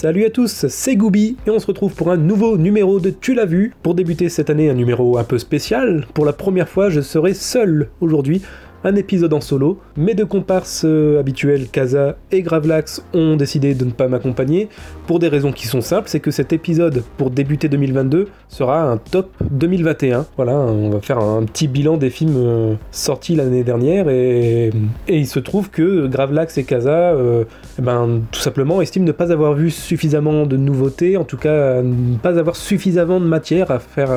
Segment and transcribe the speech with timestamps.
[0.00, 3.34] Salut à tous, c'est Gooby et on se retrouve pour un nouveau numéro de Tu
[3.34, 3.74] l'as vu.
[3.82, 6.06] Pour débuter cette année, un numéro un peu spécial.
[6.14, 8.40] Pour la première fois, je serai seul aujourd'hui.
[8.84, 9.80] Un épisode en solo.
[9.96, 14.68] Mes deux comparses euh, habituels, Kaza et Gravelax, ont décidé de ne pas m'accompagner
[15.08, 16.08] pour des raisons qui sont simples.
[16.08, 20.26] C'est que cet épisode, pour débuter 2022, sera un top 2021.
[20.36, 24.70] Voilà, on va faire un petit bilan des films euh, sortis l'année dernière et,
[25.08, 27.44] il se trouve que Gravelax et Kaza euh,
[27.78, 31.82] eh ben, tout simplement estiment ne pas avoir vu suffisamment de nouveautés, en tout cas
[31.82, 34.10] ne pas avoir suffisamment de matière à faire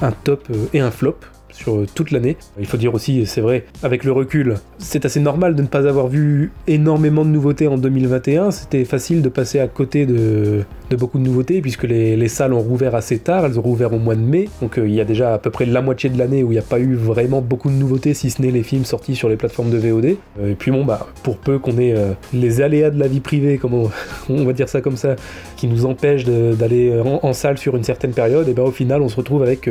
[0.00, 1.18] un top et un flop
[1.58, 2.36] sur euh, toute l'année.
[2.58, 5.86] Il faut dire aussi, c'est vrai, avec le recul, c'est assez normal de ne pas
[5.88, 8.52] avoir vu énormément de nouveautés en 2021.
[8.52, 10.64] C'était facile de passer à côté de,
[10.96, 13.98] beaucoup de nouveautés puisque les, les salles ont rouvert assez tard, elles ont rouvert au
[13.98, 14.48] mois de mai.
[14.62, 16.54] Donc euh, il y a déjà à peu près la moitié de l'année où il
[16.54, 19.28] n'y a pas eu vraiment beaucoup de nouveautés si ce n'est les films sortis sur
[19.28, 20.16] les plateformes de VOD.
[20.40, 21.94] Euh, et puis bon, bah, pour peu qu'on ait
[22.32, 23.74] les aléas de la vie privée, comme
[24.28, 25.16] on, va dire ça comme ça,
[25.56, 29.08] qui nous empêchent d'aller en, salle sur une certaine période, et ben au final on
[29.08, 29.68] se retrouve avec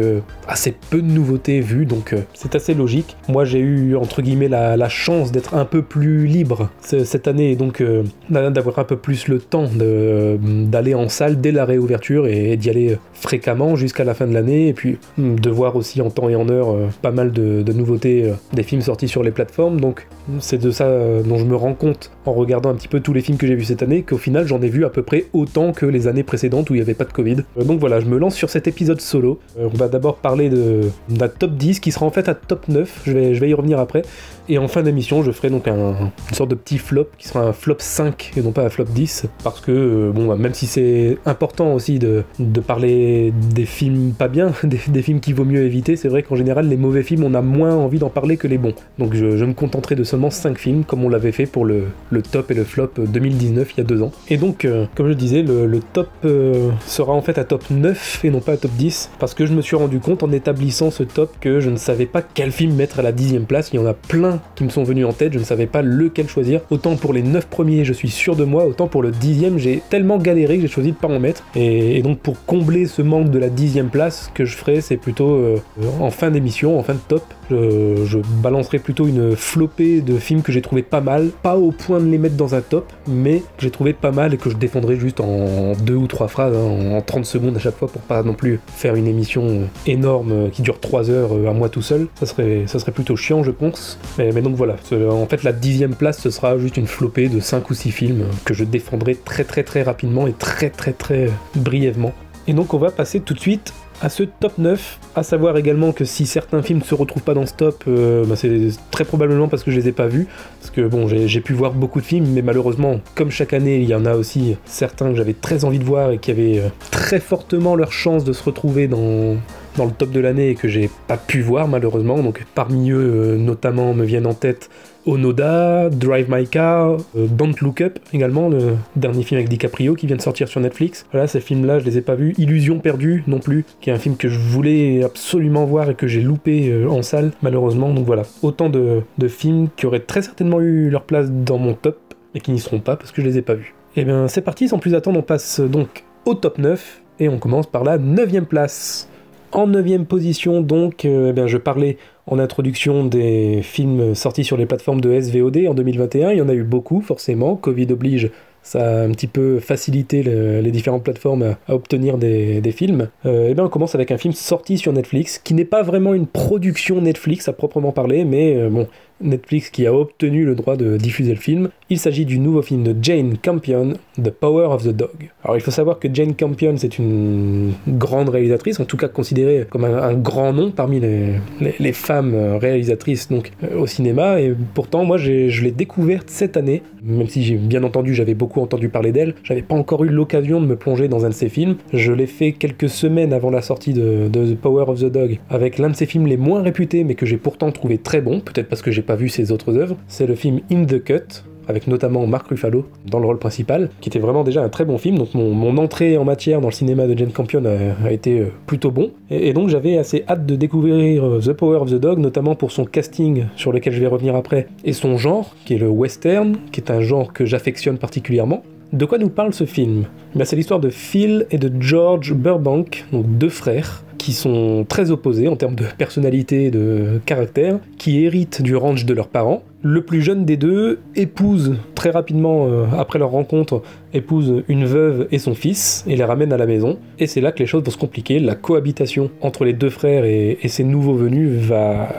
[0.48, 3.16] assez peu de nouveautés vues, donc euh, c'est assez logique.
[3.30, 7.28] Moi j'ai eu entre guillemets la, la chance d'être un peu plus libre ce- cette
[7.28, 11.52] année, et donc euh, d'avoir un peu plus le temps de- d'aller en salle dès
[11.52, 15.50] la réouverture et, d'y aller fréquemment jusqu'à la fin de l'année, et puis hum, de
[15.50, 18.64] voir aussi en temps et en heure euh, pas mal de, de nouveautés euh, des
[18.64, 20.08] films sortis sur les plateformes, donc
[20.40, 23.14] c'est de ça euh, dont je me rends compte en regardant un petit peu tous
[23.14, 25.26] les films que j'ai vus cette année, qu'au final j'en ai vu à peu près
[25.34, 27.38] autant que les années précédentes où il n'y avait pas de Covid.
[27.60, 29.40] Euh, donc voilà, je me lance sur cet épisode solo.
[29.60, 32.68] Euh, on va d'abord parler de, d'un top 10 qui sera en fait un top
[32.68, 34.04] 9, je vais, je vais y revenir après.
[34.50, 37.42] Et en fin d'émission, je ferai donc un, une sorte de petit flop qui sera
[37.42, 39.26] un flop 5 et non pas un flop 10.
[39.44, 44.14] Parce que, euh, bon, bah, même si c'est important aussi de, de parler des films
[44.18, 47.24] pas bien, des, films qu'il vaut mieux éviter, c'est vrai qu'en général, les mauvais films,
[47.24, 48.74] on a moins envie d'en parler que les bons.
[49.00, 51.86] Donc je, je me contenterai de seulement 5 films, comme on l'avait fait pour le,
[52.10, 54.12] le top et le flop 2019, il y a deux ans.
[54.30, 57.64] Et donc, euh, comme je disais, le, le top euh, sera en fait un top
[57.70, 59.12] 9 et non pas un top 10.
[59.20, 62.06] Parce que je me suis rendu compte en établissant ce top que je ne savais
[62.06, 63.70] pas quel film mettre à la dixième place.
[63.74, 65.82] Il y en a plein qui me sont venus en tête, je ne savais pas
[65.82, 66.62] lequel choisir.
[66.70, 69.82] Autant pour les 9 premiers, je suis sûr de moi, autant pour le dixième, j'ai
[69.90, 71.44] tellement galéré que j'ai choisi de pas en mettre.
[71.56, 74.82] Et, et donc pour combler ce manque de la dixième place, ce que je ferai,
[74.82, 75.58] c'est plutôt euh,
[76.00, 80.42] en fin d'émission, en fin de top, je, je balancerai plutôt une flopée de films
[80.42, 83.40] que j'ai trouvé pas mal, pas au point de les mettre dans un top, mais
[83.40, 86.56] que j'ai trouvé pas mal et que je défendrai juste en deux ou trois phrases,
[86.56, 90.32] hein, en 30 secondes à chaque fois pour pas non plus faire une émission énorme
[90.32, 92.08] euh, qui dure 3 heures euh, à moi tout seul.
[92.16, 94.00] Ça serait, ça serait plutôt chiant, je pense.
[94.18, 94.76] Mais, donc voilà,
[95.10, 98.26] en fait la dixième place, ce sera juste une flopée de 5 ou 6 films
[98.46, 102.14] que je défendrai très très très rapidement et très très très brièvement.
[102.48, 105.92] Et donc on va passer tout de suite à ce top 9, à savoir également
[105.92, 109.06] que si certains films ne se retrouvent pas dans ce top, euh, bah, c'est très
[109.06, 110.28] probablement parce que je les ai pas vus,
[110.60, 113.90] parce que bon, j'ai pu voir beaucoup de films, mais malheureusement, comme chaque année, il
[113.90, 116.70] y en a aussi certains que j'avais très envie de voir et qui avaient euh,
[116.92, 119.36] très fortement leur chance de se retrouver dans,
[119.78, 122.20] dans le top de l'année et que j'ai pas pu voir malheureusement.
[122.20, 124.70] Donc parmi eux, euh, notamment, me viennent en tête
[125.08, 130.06] Onoda, Drive My Car, euh, Don't Look Up également, le dernier film avec DiCaprio qui
[130.06, 131.06] vient de sortir sur Netflix.
[131.12, 132.34] Voilà, ces films-là, je les ai pas vus.
[132.38, 136.08] Illusion perdue non plus, qui est un film que je voulais absolument voir et que
[136.08, 137.94] j'ai loupé euh, en salle malheureusement.
[137.94, 141.98] Donc voilà, autant de, films qui auraient très certainement eu leur place dans mon top
[142.36, 143.74] et qui n'y seront pas parce que je les ai pas vus.
[143.96, 147.40] Et bien c'est parti, sans plus attendre, on passe donc au top 9 et on
[147.40, 149.10] commence par la 9ème place.
[149.54, 151.98] En 9ème position, donc, euh, eh bien, je parlais
[152.28, 156.32] en introduction des films sortis sur les plateformes de SVOD en 2021.
[156.32, 157.56] Il y en a eu beaucoup, forcément.
[157.56, 158.30] Covid oblige,
[158.62, 163.08] ça a un petit peu facilité le- les différentes plateformes à, obtenir des, des films.
[163.26, 166.14] Euh, eh bien, on commence avec un film sorti sur Netflix, qui n'est pas vraiment
[166.14, 168.88] une production Netflix à proprement parler, mais euh, bon,
[169.22, 171.70] Netflix qui a obtenu le droit de diffuser le film.
[171.90, 175.30] Il s'agit du nouveau film de Jane Campion, The Power of the Dog.
[175.44, 179.66] Alors il faut savoir que Jane Campion c'est une grande réalisatrice, en tout cas considérée
[179.70, 181.34] comme un, grand nom parmi les,
[181.80, 184.42] les- femmes euh, réalisatrices donc euh, au cinéma.
[184.42, 188.90] Et pourtant moi je l'ai découverte cette année, même si bien entendu j'avais beaucoup entendu
[188.90, 191.78] parler d'elle, j'avais pas encore eu l'occasion de me plonger dans un de ses films.
[191.94, 195.40] Je l'ai fait quelques semaines avant la sortie de, de The Power of the Dog
[195.50, 198.40] avec l'un de ses films les moins réputés mais que j'ai pourtant trouvé très bon,
[198.42, 199.98] peut-être parce que j'ai pas vu ses autres œuvres.
[200.08, 204.10] C'est le film In the Cut avec notamment Mark Ruffalo dans le rôle principal, qui
[204.10, 205.18] était vraiment déjà un très bon film.
[205.18, 208.52] Donc mon, mon entrée en matière dans le cinéma de Jane Campion a, été euh,
[208.66, 209.12] plutôt bon.
[209.30, 212.56] Et, et donc j'avais assez hâte de découvrir euh, The Power of the Dog, notamment
[212.56, 215.90] pour son casting, sur lequel je vais revenir après, et son genre, qui est le
[215.90, 218.64] western, qui est un genre que j'affectionne particulièrement.
[218.94, 220.06] De quoi nous parle ce film?
[220.40, 225.12] Eh C'est l'histoire de Phil et de George Burbank, donc deux frères, qui sont très
[225.12, 229.64] opposés en termes de personnalité et de caractère, qui héritent du ranch de leurs parents.
[229.84, 233.84] Le plus jeune des deux épouse très rapidement euh, après leur rencontre
[234.14, 236.98] épouse une veuve et son fils et les ramène à la maison.
[237.20, 238.40] Et c'est là que les choses vont se compliquer.
[238.40, 242.10] La cohabitation entre les deux frères et, ces nouveaux venus va,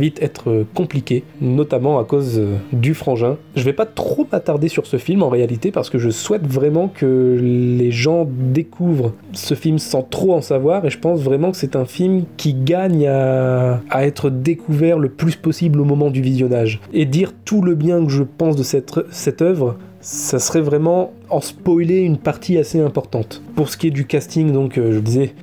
[0.00, 3.36] vite être compliquée, notamment à cause euh, du frangin.
[3.56, 6.88] Je vais pas trop m'attarder sur ce film en réalité parce que je souhaite vraiment
[6.88, 11.56] que les gens découvrent ce film sans trop en savoir et je pense vraiment que
[11.56, 16.80] c'est un film qui gagne à, être découvert le plus possible au moment du visionnage.
[16.92, 21.12] Et dire tout le bien que je pense de cette, cette œuvre, ça serait vraiment
[21.30, 23.42] en spoiler une partie assez importante.
[23.54, 25.34] Pour ce qui est du casting, donc euh, je disais,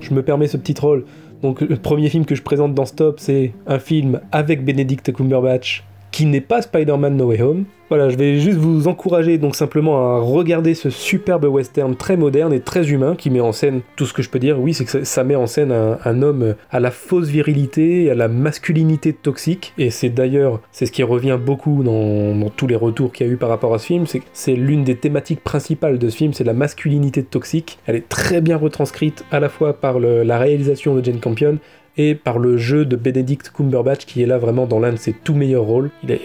[0.00, 1.04] je me permets ce petit troll.
[1.42, 5.84] Donc le premier film que je présente dans Stop, c'est un film avec Benedict Cumberbatch
[6.20, 7.64] qui n'est pas Spider-Man No Way Home.
[7.88, 12.52] Voilà, je vais juste vous encourager donc simplement à regarder ce superbe western très moderne
[12.52, 14.60] et très humain qui met en scène tout ce que je peux dire.
[14.60, 18.28] Oui, c'est que ça, met en scène un, homme à la fausse virilité, à la
[18.28, 19.72] masculinité toxique.
[19.78, 23.32] Et c'est d'ailleurs, c'est ce qui revient beaucoup dans, tous les retours qu'il y a
[23.32, 24.06] eu par rapport à ce film.
[24.06, 27.78] C'est c'est l'une des thématiques principales de ce film, c'est la masculinité toxique.
[27.86, 31.58] Elle est très bien retranscrite à la fois par la réalisation de Jane Campion
[31.96, 35.12] et par le jeu de Benedict Cumberbatch qui est là vraiment dans l'un de ses
[35.12, 35.90] tout meilleurs rôles.
[36.02, 36.20] Il est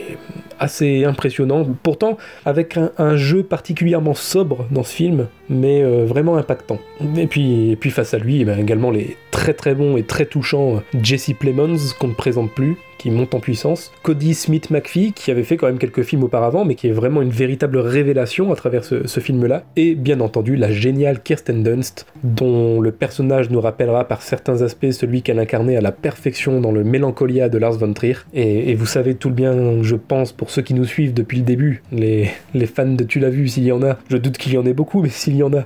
[0.60, 6.80] assez impressionnant, pourtant avec un, jeu particulièrement sobre dans ce film, mais euh, vraiment impactant.
[7.18, 10.04] Et puis, et puis face à lui, eh ben, également les très très bons et
[10.04, 15.12] très touchants Jesse Plemons qu'on ne présente plus, qui monte en puissance, Cody Smith McPhee
[15.12, 18.54] qui avait fait quand même quelques films auparavant, mais qui est vraiment une véritable révélation
[18.54, 23.60] à travers ce, film-là, et bien entendu la géniale Kirsten Dunst, dont le personnage nous
[23.60, 27.74] rappellera par certains aspects celui qu'elle incarnait à la perfection dans le Mélancolia de Lars
[27.74, 30.86] von Trier, et, et vous savez tout le bien, je pense, pour ceux qui nous
[30.86, 33.98] suivent depuis le début, les, les fans de Tu l'as vu, s'il y en a,
[34.10, 35.64] je doute qu'il y en ait beaucoup, mais s'il y en a,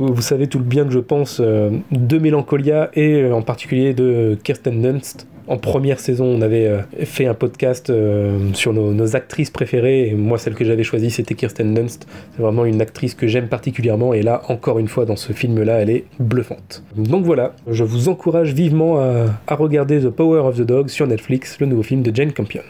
[0.00, 3.94] vous, savez tout le bien que je pense euh, de Mélancolia et euh, en particulier
[3.94, 5.26] de Kirsten Dunst.
[5.46, 7.92] En première saison, on avait euh, fait un podcast
[8.54, 12.06] sur nos, actrices préférées, et moi, celle que j'avais choisie, c'était Kirsten Dunst.
[12.34, 15.78] C'est vraiment une actrice que j'aime particulièrement, et là, encore une fois, dans ce film-là,
[15.78, 16.82] elle est bluffante.
[16.96, 21.58] Donc voilà, je vous encourage vivement à regarder The Power of the Dog sur Netflix,
[21.60, 22.62] le nouveau film de Jane Campion.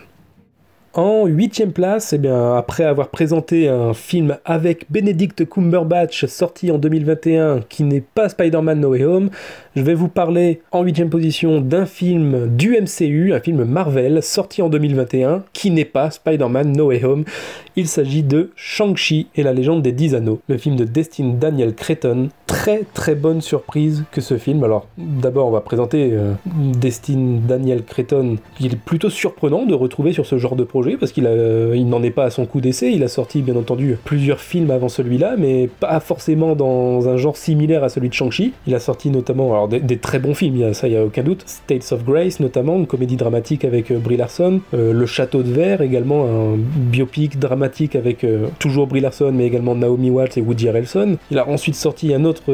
[0.93, 6.79] En huitième place, eh bien, après avoir présenté un film avec Benedict Cumberbatch sorti en
[6.79, 9.31] 2021 qui n'est pas Spider-Man No Way Home,
[9.77, 14.63] je vais vous parler en huitième position d'un film du MCU, un film Marvel sorti
[14.63, 17.25] en 2021 qui n'est pas Spider-Man No Way Home.
[17.77, 21.77] Il s'agit de Shang-Chi et la légende des 10 anneaux, le film de Destin Daniel
[21.77, 22.31] Cretton.
[22.49, 24.65] Très très bonne surprise que ce film.
[24.65, 30.13] Alors d'abord on va présenter euh, Destin Daniel Cretton, qui est plutôt surprenant de retrouver
[30.13, 31.29] sur ce genre de projet parce qu'il
[31.75, 32.93] il n'en est pas à son coup d'essai.
[32.93, 37.37] Il a sorti bien entendu plusieurs films avant celui-là, mais pas forcément dans un genre
[37.37, 38.53] similaire à celui de Shang-Chi.
[38.67, 41.43] Il a sorti notamment des, très bons films, ça il n'y a aucun doute.
[41.47, 44.61] States of Grace notamment, une comédie dramatique avec euh, Brie Larson.
[44.75, 49.47] Euh, le Château de Verre également, un biopic dramatique avec euh, toujours Brie Larson mais
[49.47, 51.17] également Naomi Watts et Woody Harrelson.
[51.31, 52.53] Il a ensuite sorti un autre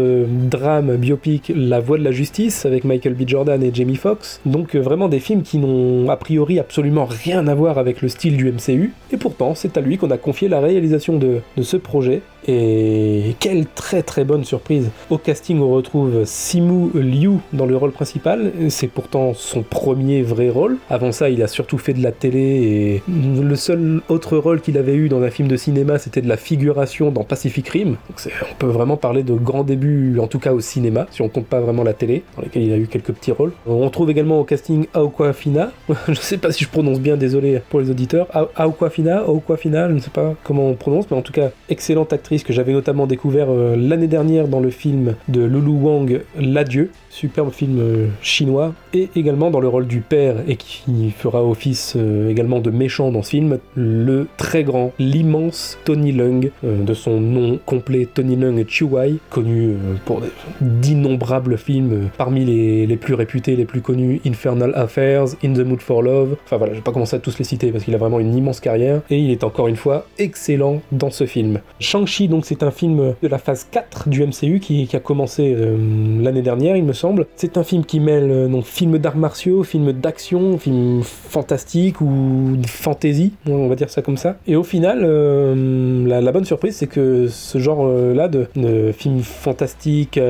[0.51, 3.23] drame biopic, La Voix de la Justice avec Michael B.
[3.27, 4.41] Jordan et Jamie Foxx.
[4.47, 8.37] Donc vraiment des films qui n'ont a priori absolument rien à voir avec le style
[8.37, 8.93] du MCU.
[9.13, 12.23] Et pourtant c'est à lui qu'on a confié la réalisation de, de ce projet.
[12.49, 14.91] Et quelle très très bonne surprise.
[15.11, 18.53] Au casting, on retrouve Simu Liu dans le rôle principal.
[18.69, 20.79] C'est pourtant son premier vrai rôle.
[20.91, 24.79] Avant ça, il a surtout fait de la télé et le seul autre rôle qu'il
[24.79, 27.97] avait eu dans un film de cinéma, c'était de la figuration dans Pacific Rim.
[28.09, 31.29] Donc on peut vraiment parler de grands débuts, en tout cas au cinéma, si on
[31.29, 33.53] compte pas vraiment la télé, dans lesquels il a eu quelques petits rôles.
[33.67, 35.73] On trouve également au casting Aokwafina.
[36.09, 38.29] je sais pas si je prononce bien, désolé pour les auditeurs.
[38.57, 42.36] Aokwafina, Aokwafina, je ne sais pas comment on prononce, mais en tout cas, excellente actrice
[42.45, 47.51] que j'avais notamment découvert euh, l'année dernière dans le film de Lulu Wang, L'Adieu, superbe
[47.53, 52.29] film euh, chinois, et également dans le rôle du père et qui fera office euh,
[52.29, 57.59] également de méchant dans ce film, le très grand, l'immense Tony Leung, de son nom
[57.65, 59.75] complet Tony Leung Chiu-Wai, connu
[60.05, 60.21] pour
[60.61, 65.81] d'innombrables films, parmi les, les, plus réputés, les plus connus, Infernal Affairs, In the Mood
[65.81, 67.99] for Love, enfin voilà, je vais pas commencer à tous les citer parce qu'il a
[67.99, 71.61] vraiment une immense carrière, et il est encore une fois excellent dans ce film.
[71.81, 75.77] Shang-Chi Donc c'est un film de la phase 4 du MCU qui, a commencé euh,
[76.23, 77.27] l'année dernière, il me semble.
[77.37, 82.57] C'est un film qui mêle euh, donc, film d'arts martiaux, film d'action, film fantastique ou
[82.67, 84.37] fantasy, on va dire ça comme ça.
[84.47, 88.47] Et au final, euh, la, bonne surprise, c'est que ce genre-là de,
[88.93, 90.21] film fantastique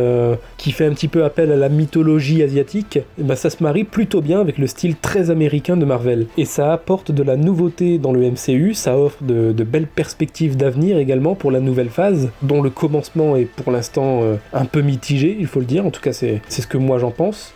[0.56, 4.20] qui fait un petit peu appel à la mythologie asiatique, ben, ça se marie plutôt
[4.20, 6.26] bien avec le style très américain de Marvel.
[6.36, 10.98] Et ça apporte de la nouveauté dans le MCU, ça offre de belles perspectives d'avenir
[10.98, 15.36] également pour la nouvelle phase, dont le commencement est pour l'instant euh, un peu mitigé,
[15.38, 17.54] il faut le dire, en tout cas c'est ce que moi j'en pense.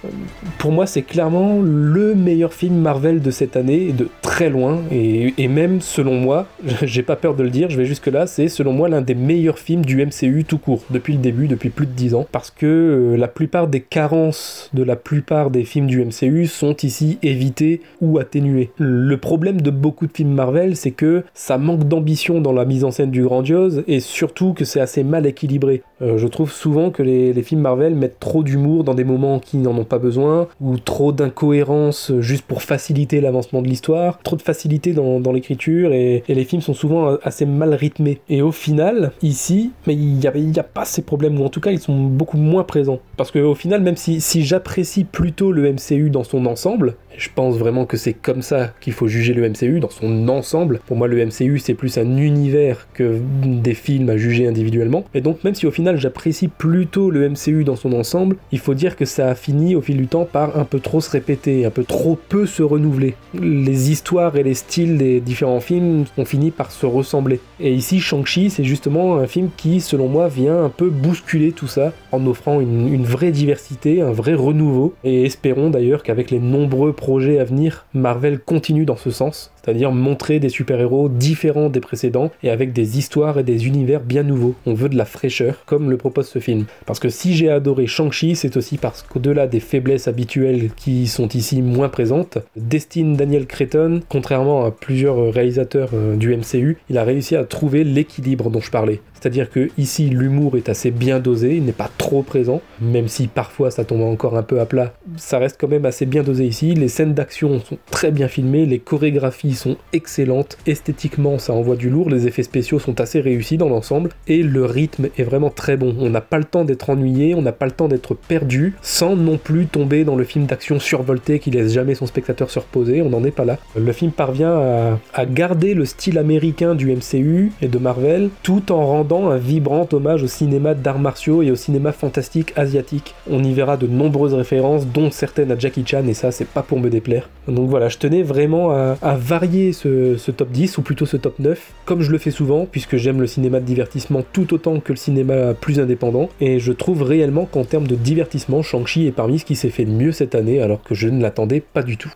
[0.58, 5.34] Pour moi c'est clairement le meilleur film Marvel de cette année, de très loin, et,
[5.38, 6.46] et même selon moi,
[6.82, 9.14] j'ai pas peur de le dire, je vais jusque là, c'est selon moi l'un des
[9.14, 12.50] meilleurs films du MCU tout court, depuis le début, depuis plus de 10 ans, parce
[12.50, 17.18] que euh, la plupart des carences de la plupart des films du MCU sont ici
[17.22, 18.70] évitées ou atténuées.
[18.78, 22.84] Le problème de beaucoup de films Marvel, c'est que ça manque d'ambition dans la mise
[22.84, 25.82] en scène du grandiose et surtout que c'est assez mal équilibré.
[26.02, 29.56] Euh, je trouve souvent que les, films Marvel mettent trop d'humour dans des moments qui
[29.56, 34.42] n'en ont pas besoin ou trop d'incohérence juste pour faciliter l'avancement de l'histoire, trop de
[34.42, 38.20] facilité dans, l'écriture et, les films sont souvent assez mal rythmés.
[38.28, 41.80] Et au final, ici, il n'y a, pas ces problèmes ou en tout cas ils
[41.80, 43.00] sont beaucoup moins présents.
[43.16, 47.86] Parce qu'au final, même si j'apprécie plutôt le MCU dans son ensemble, je pense vraiment
[47.86, 50.80] que c'est comme ça qu'il faut juger le MCU dans son ensemble.
[50.86, 55.04] Pour moi, le MCU c'est plus un univers que des films à juger individuellement.
[55.14, 58.74] Et donc, même si au final j'apprécie plutôt le MCU dans son ensemble, il faut
[58.74, 61.64] dire que ça a fini au fil du temps par un peu trop se répéter,
[61.64, 63.14] un peu trop peu se renouveler.
[63.34, 67.40] Les histoires et les styles des différents films ont fini par se ressembler.
[67.58, 71.66] Et ici, Shang-Chi, c'est justement un film qui, selon moi, vient un peu bousculer tout
[71.66, 74.94] ça en offrant une, vraie diversité, un vrai renouveau.
[75.04, 79.92] Et espérons d'ailleurs qu'avec les nombreux projets à venir, Marvel continue dans ce sens, c'est-à-dire
[79.92, 84.54] montrer des super-héros différents des précédents et avec des histoires et des univers bien nouveaux.
[84.66, 86.64] On veut de la fraîcheur, comme le propose ce film.
[86.86, 91.28] Parce que si j'ai adoré Shang-Chi, c'est aussi parce qu'au-delà des faiblesses habituelles qui sont
[91.28, 97.04] ici moins présentes, Destin Daniel Cretton, contrairement à plusieurs réalisateurs euh, du MCU, il a
[97.04, 99.00] réussi à trouver l'équilibre dont je parlais.
[99.20, 103.26] C'est-à-dire que ici l'humour est assez bien dosé, il n'est pas trop présent, même si
[103.26, 106.46] parfois ça tombe encore un peu à plat, ça reste quand même assez bien dosé
[106.46, 106.72] ici.
[106.74, 111.90] Les scènes d'action sont très bien filmées, les chorégraphies sont excellentes, esthétiquement ça envoie du
[111.90, 115.76] lourd, les effets spéciaux sont assez réussis dans l'ensemble, et le rythme est vraiment très
[115.76, 115.94] bon.
[115.98, 119.16] On n'a pas le temps d'être ennuyé, on n'a pas le temps d'être perdu, sans
[119.16, 123.02] non plus tomber dans le film d'action survolté qui laisse jamais son spectateur se reposer,
[123.02, 123.58] on n'en est pas là.
[123.76, 128.84] Le film parvient à, garder le style américain du MCU et de Marvel, tout en
[128.86, 133.14] rendant un vibrant hommage au cinéma d'arts martiaux et au cinéma fantastique asiatique.
[133.30, 136.62] On y verra de nombreuses références, dont certaines à Jackie Chan, et ça, c'est pas
[136.62, 137.28] pour me déplaire.
[137.46, 139.39] Donc voilà, je tenais vraiment à, à varier
[139.72, 142.96] ce, ce, top 10, ou plutôt ce top 9, comme je le fais souvent, puisque
[142.96, 147.02] j'aime le cinéma de divertissement tout autant que le cinéma plus indépendant, et je trouve
[147.02, 150.34] réellement qu'en termes de divertissement, Shang-Chi est parmi ce qui s'est fait de mieux cette
[150.34, 152.12] année, alors que je ne l'attendais pas du tout.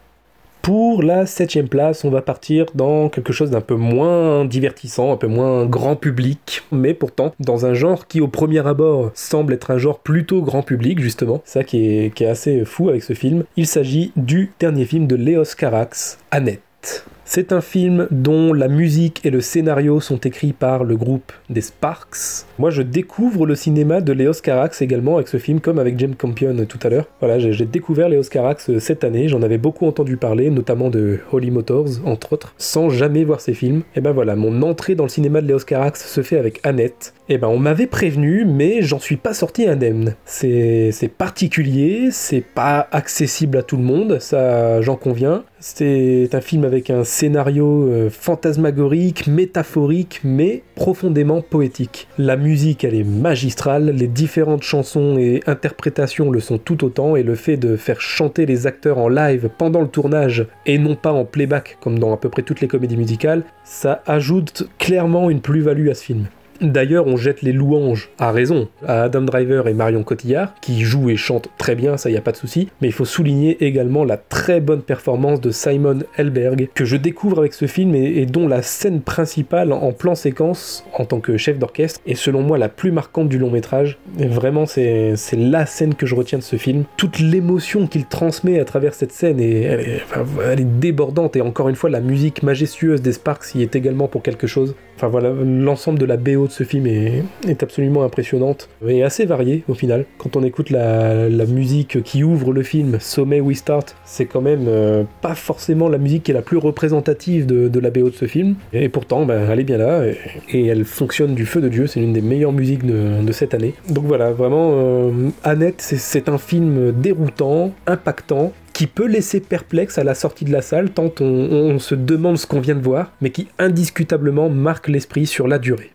[0.64, 5.18] Pour la septième place, on va partir dans quelque chose d'un peu moins divertissant, un
[5.18, 9.70] peu moins grand public, mais pourtant dans un genre qui au premier abord semble être
[9.70, 13.12] un genre plutôt grand public justement, ça qui est, qui est assez fou avec ce
[13.12, 13.44] film.
[13.58, 17.04] Il s'agit du dernier film de Léos Carax, Annette.
[17.26, 21.62] C'est un film dont la musique et le scénario sont écrits par le groupe des
[21.62, 22.44] Sparks.
[22.58, 26.14] Moi, je découvre le cinéma de Léos Carax également avec ce film, comme avec James
[26.14, 27.06] Campion tout à l'heure.
[27.20, 31.50] Voilà, j'ai découvert Léos Carax cette année, j'en avais beaucoup entendu parler, notamment de Holy
[31.50, 33.82] Motors, entre autres, sans jamais voir ces films.
[33.96, 37.14] Et ben voilà, mon entrée dans le cinéma de Léos Carax se fait avec Annette.
[37.30, 40.14] Et ben on m'avait prévenu, mais j'en suis pas sorti indemne.
[40.26, 45.42] C'est particulier, c'est pas accessible à tout le monde, ça j'en conviens.
[45.66, 52.06] C'est un film avec un scénario euh, fantasmagorique, métaphorique, mais profondément poétique.
[52.18, 57.22] La musique, elle est magistrale, les différentes chansons et interprétations le sont tout autant, et
[57.22, 61.12] le fait de faire chanter les acteurs en live pendant le tournage, et non pas
[61.12, 65.40] en playback, comme dans à peu près toutes les comédies musicales, ça ajoute clairement une
[65.40, 66.26] plus-value à ce film.
[66.60, 71.10] D'ailleurs, on jette les louanges, à raison, à Adam Driver et Marion Cotillard, qui jouent
[71.10, 74.04] et chantent très bien, ça y a pas de souci, mais il faut souligner également
[74.04, 78.26] la très bonne performance de Simon Helberg, que je découvre avec ce film et, et
[78.26, 82.58] dont la scène principale en plan séquence, en tant que chef d'orchestre, est selon moi
[82.58, 83.98] la plus marquante du long métrage.
[84.18, 86.84] Et vraiment, c'est la scène que je retiens de ce film.
[86.96, 90.02] Toute l'émotion qu'il transmet à travers cette scène, est, elle, est,
[90.44, 94.08] elle est débordante, et encore une fois, la musique majestueuse des Sparks y est également
[94.08, 94.74] pour quelque chose.
[94.96, 99.64] Enfin voilà, l'ensemble de la BO de ce film est, absolument impressionnante et assez variée
[99.68, 100.04] au final.
[100.18, 104.66] Quand on écoute la, musique qui ouvre le film, Sommet We Start, c'est quand même
[104.66, 108.26] euh, pas forcément la musique qui est la plus représentative de, la BO de ce
[108.26, 108.54] film.
[108.72, 110.04] Et pourtant, ben, elle est bien là
[110.52, 111.86] et, elle fonctionne du feu de Dieu.
[111.86, 113.74] C'est l'une des meilleures musiques de, de, cette année.
[113.90, 115.10] Donc voilà, vraiment, euh,
[115.42, 120.60] Annette, c'est un film déroutant, impactant, qui peut laisser perplexe à la sortie de la
[120.60, 125.26] salle tant on, se demande ce qu'on vient de voir, mais qui indiscutablement marque l'esprit
[125.26, 125.92] sur la durée.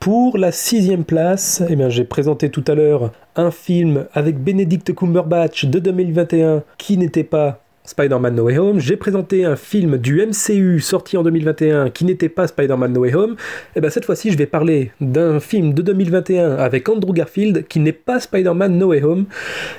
[0.00, 5.66] Pour la sixième place, eh j'ai présenté tout à l'heure un film avec Benedict Cumberbatch
[5.66, 10.78] de 2021 qui n'était pas Spider-Man No Way Home, j'ai présenté un film du MCU
[10.78, 13.36] sorti en 2021 qui n'était pas Spider-Man No Way Home,
[13.74, 17.80] et bien cette fois-ci je vais parler d'un film de 2021 avec Andrew Garfield qui
[17.80, 19.24] n'est pas Spider-Man No Way Home.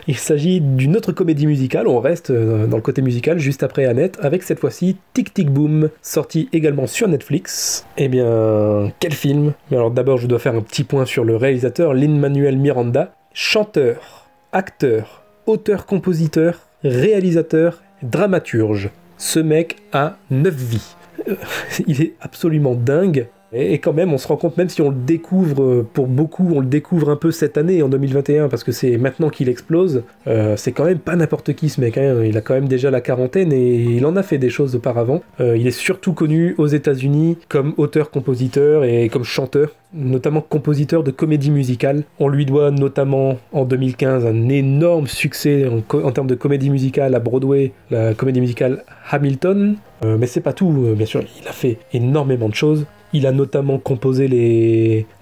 [0.07, 4.17] Il s'agit d'une autre comédie musicale, on reste dans le côté musical juste après Annette,
[4.21, 7.85] avec cette fois-ci Tic Tic Boom, sorti également sur Netflix.
[7.97, 9.53] Et bien, quel film?
[9.71, 15.21] Alors d'abord je dois faire un petit point sur le réalisateur Lin-Manuel Miranda, chanteur, acteur,
[15.45, 18.89] auteur-compositeur, réalisateur dramaturge.
[19.17, 20.95] Ce mec a 9 vies.
[21.87, 23.27] Il est absolument dingue.
[23.51, 26.59] Et quand même, on se rend compte, même si on le découvre, pour beaucoup, on
[26.59, 30.55] le découvre un peu cette année, en 2021, parce que c'est maintenant qu'il explose, euh,
[30.55, 31.97] c'est quand même pas n'importe qui ce mec.
[31.97, 32.23] Hein.
[32.23, 35.21] Il a quand même déjà la quarantaine et il en a fait des choses auparavant.
[35.39, 41.09] Euh, il est surtout connu aux États-Unis comme auteur-compositeur et comme chanteur notamment compositeur de
[41.09, 42.03] comédie musicale.
[42.19, 47.15] On lui doit notamment en 2015 un énorme succès en, en termes de comédie musicale
[47.15, 49.77] à Broadway, la comédie musicale Hamilton.
[50.05, 52.85] Euh, mais c'est pas tout, bien sûr, il a fait énormément de choses.
[53.13, 54.27] Il a notamment composé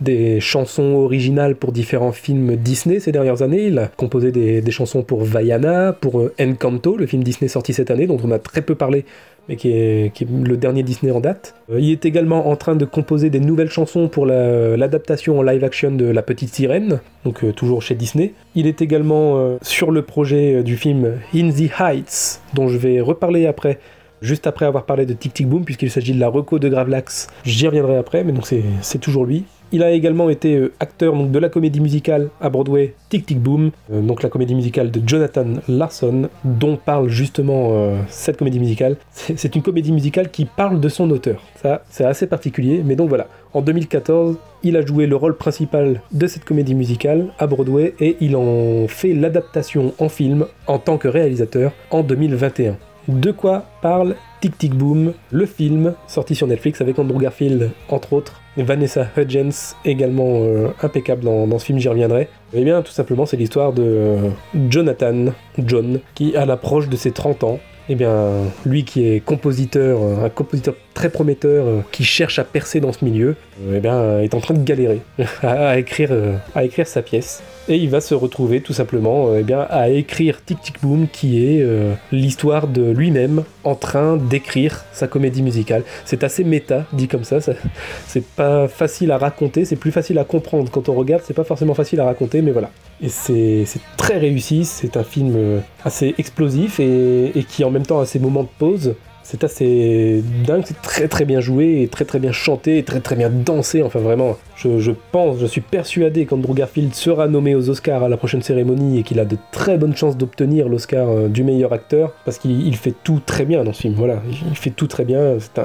[0.01, 3.67] des chansons originales pour différents films Disney ces dernières années.
[3.67, 7.89] Il a composé des, chansons pour Vaiana, pour euh, Encanto, le film Disney sorti cette
[7.89, 9.05] année, dont on a très peu parlé,
[9.47, 11.55] mais qui est, le dernier Disney en date.
[11.71, 15.43] Euh, il est également en train de composer des nouvelles chansons pour l'adaptation la, en
[15.43, 18.33] live action de La Petite Sirène, donc euh, toujours chez Disney.
[18.55, 23.45] Il est également sur le projet du film In the Heights, dont je vais reparler
[23.45, 23.79] après
[24.21, 27.27] juste après avoir parlé de Tic Tic Boom, puisqu'il s'agit de la reco de Gravelax.
[27.45, 28.47] J'y reviendrai après, mais donc
[28.81, 29.45] c'est toujours lui.
[29.73, 33.71] Il a également été euh, acteur de la comédie musicale à Broadway Tic Tic Boom,
[33.91, 38.95] euh, donc la comédie musicale de Jonathan Larson, dont parle justement euh, cette comédie musicale.
[39.11, 41.41] C'est une comédie musicale qui parle de son auteur.
[41.61, 43.27] Ça, c'est assez particulier, mais donc voilà.
[43.53, 48.15] En 2014, il a joué le rôle principal de cette comédie musicale à Broadway et
[48.21, 52.77] il en fait l'adaptation en film en tant que réalisateur en 2021.
[53.07, 58.11] De quoi parle Tic Tic Boom, le film sorti sur Netflix avec Andrew Garfield entre
[58.11, 62.27] autres, Vanessa Hudgens également euh, impeccable dans, ce film, j'y reviendrai.
[62.53, 64.29] Eh bien tout simplement c'est l'histoire de euh,
[64.69, 68.29] Jonathan, John, qui à l'approche de ses 30 ans, eh bien
[68.65, 73.05] lui qui est compositeur, un compositeur très prometteur euh, qui cherche à percer dans ce
[73.05, 73.35] milieu,
[73.71, 75.01] eh bien est en train de galérer
[75.43, 76.11] à, écrire,
[76.55, 79.89] à écrire sa pièce et il va se retrouver tout simplement euh, eh bien, à
[79.89, 85.41] écrire Tic Tic Boom qui est euh, l'histoire de lui-même en train d'écrire sa comédie
[85.41, 85.83] musicale.
[86.05, 87.39] C'est assez méta dit comme ça,
[88.07, 91.43] c'est pas facile à raconter, c'est plus facile à comprendre quand on regarde, c'est pas
[91.43, 92.71] forcément facile à raconter mais voilà.
[93.01, 93.65] Et c'est
[93.97, 98.05] très réussi, c'est un film euh, assez explosif et, et qui en même temps a
[98.05, 98.95] ses moments de pause
[99.29, 103.17] c'est assez dingue, c'est très très bien joué, et très très bien chanté, très très
[103.17, 108.03] bien dansé, enfin vraiment, je, pense, je suis persuadé qu'Andrew Garfield sera nommé aux Oscars
[108.03, 111.43] à la prochaine cérémonie et qu'il a de très bonnes chances d'obtenir l'Oscar euh, du
[111.43, 114.87] meilleur acteur, parce qu'il fait tout très bien dans ce film, voilà, il fait tout
[114.87, 115.61] très bien, c'est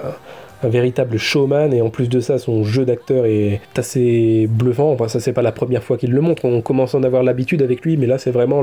[0.63, 4.93] un véritable showman et en plus de ça son jeu d'acteur est assez bluffant.
[4.93, 6.45] Enfin ça c'est pas la première fois qu'il le montre.
[6.45, 8.63] On commence à en avoir l'habitude avec lui mais là c'est vraiment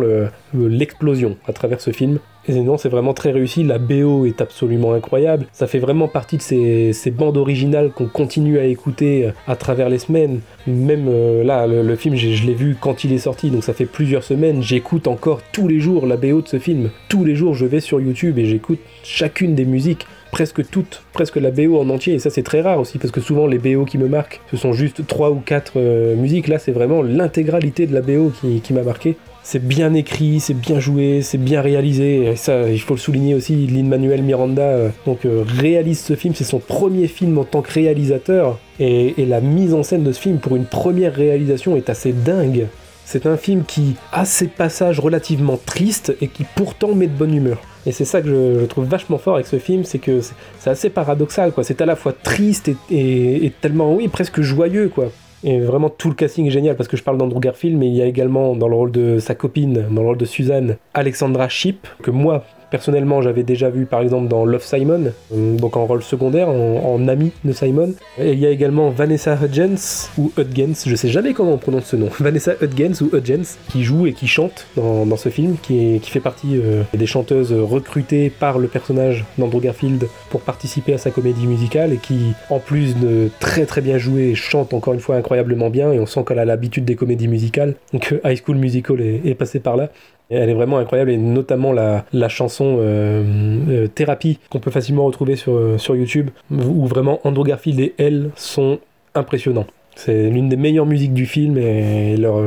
[0.54, 2.20] l'explosion à travers ce film.
[2.48, 3.64] Et non c'est vraiment très réussi.
[3.64, 5.46] La BO est absolument incroyable.
[5.52, 10.00] Ça fait vraiment partie de ces, bandes originales qu'on continue à écouter à travers les
[10.00, 10.40] semaines.
[10.68, 13.74] Même euh, là le, le film je l'ai vu quand il est sorti donc ça
[13.74, 14.62] fait plusieurs semaines.
[14.62, 16.90] J'écoute encore tous les jours la BO de ce film.
[17.10, 21.38] Tous les jours je vais sur YouTube et j'écoute chacune des musiques presque toutes, presque
[21.38, 23.86] la BO en entier, et ça c'est très rare aussi, parce que souvent les BO
[23.86, 27.88] qui me marquent, ce sont juste 3 ou 4 euh, musiques, là c'est vraiment l'intégralité
[27.88, 28.32] de la BO
[28.64, 29.16] qui, m'a marqué.
[29.44, 33.34] C'est bien écrit, c'est bien joué, c'est bien réalisé, et ça il faut le souligner
[33.36, 37.62] aussi, Lin-Manuel Miranda euh, donc, euh, réalise ce film, c'est son premier film en tant
[37.62, 41.76] que réalisateur, et, et la mise en scène de ce film pour une première réalisation
[41.76, 42.68] est assez dingue.
[43.12, 47.34] C'est un film qui a ses passages relativement tristes et qui pourtant met de bonne
[47.34, 47.60] humeur.
[47.86, 50.22] Et c'est ça que je, trouve vachement fort avec ce film, c'est que
[50.60, 51.64] c'est assez paradoxal, quoi.
[51.64, 55.12] C'est à la fois triste et, tellement, oui, presque joyeux, quoi.
[55.44, 57.96] Et vraiment tout le casting est génial parce que je parle d'Andrew Garfield, mais il
[57.96, 61.48] y a également dans le rôle de sa copine, dans le rôle de Suzanne, Alexandra
[61.48, 65.86] Shipp, que moi personnellement j'avais déjà vu par exemple dans Love Simon, euh, donc en
[65.86, 67.94] rôle secondaire, en, ami de Simon.
[68.18, 71.86] Et il y a également Vanessa Hudgens, ou Hudgens, je sais jamais comment on prononce
[71.86, 75.58] ce nom, Vanessa Hudgens ou Hudgens, qui joue et qui chante dans, dans ce film,
[75.62, 80.94] qui, qui fait partie euh, des chanteuses recrutées par le personnage d'Andrew Garfield pour participer
[80.94, 84.94] à sa comédie musicale et qui, en plus de très très bien jouer, chante encore
[84.94, 87.76] une fois incroyablement bien et on sent qu'elle a l'habitude des comédies musicales.
[87.94, 89.90] Donc High School Musical est, est passé par là.
[90.30, 93.24] Elle est vraiment incroyable et notamment la, chanson euh,
[93.70, 97.96] euh, Thérapie qu'on peut facilement retrouver sur, euh, sur YouTube où vraiment Andrew Garfield et
[97.98, 98.80] elle sont
[99.16, 99.66] impressionnants.
[99.96, 102.40] C'est l'une des meilleures musiques du film et leur,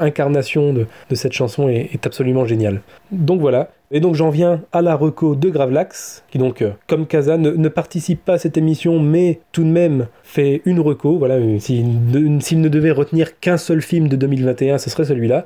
[0.00, 2.80] incarnation de, cette chanson est, absolument géniale.
[3.10, 3.68] Donc voilà.
[3.90, 8.24] Et donc j'en viens à la reco de Gravelax, qui donc, comme Kaza, ne, participe
[8.24, 11.18] pas à cette émission, mais tout de même fait une reco.
[11.18, 15.44] Voilà, s'il ne devait retenir qu'un seul film de 2021, ce serait celui-là.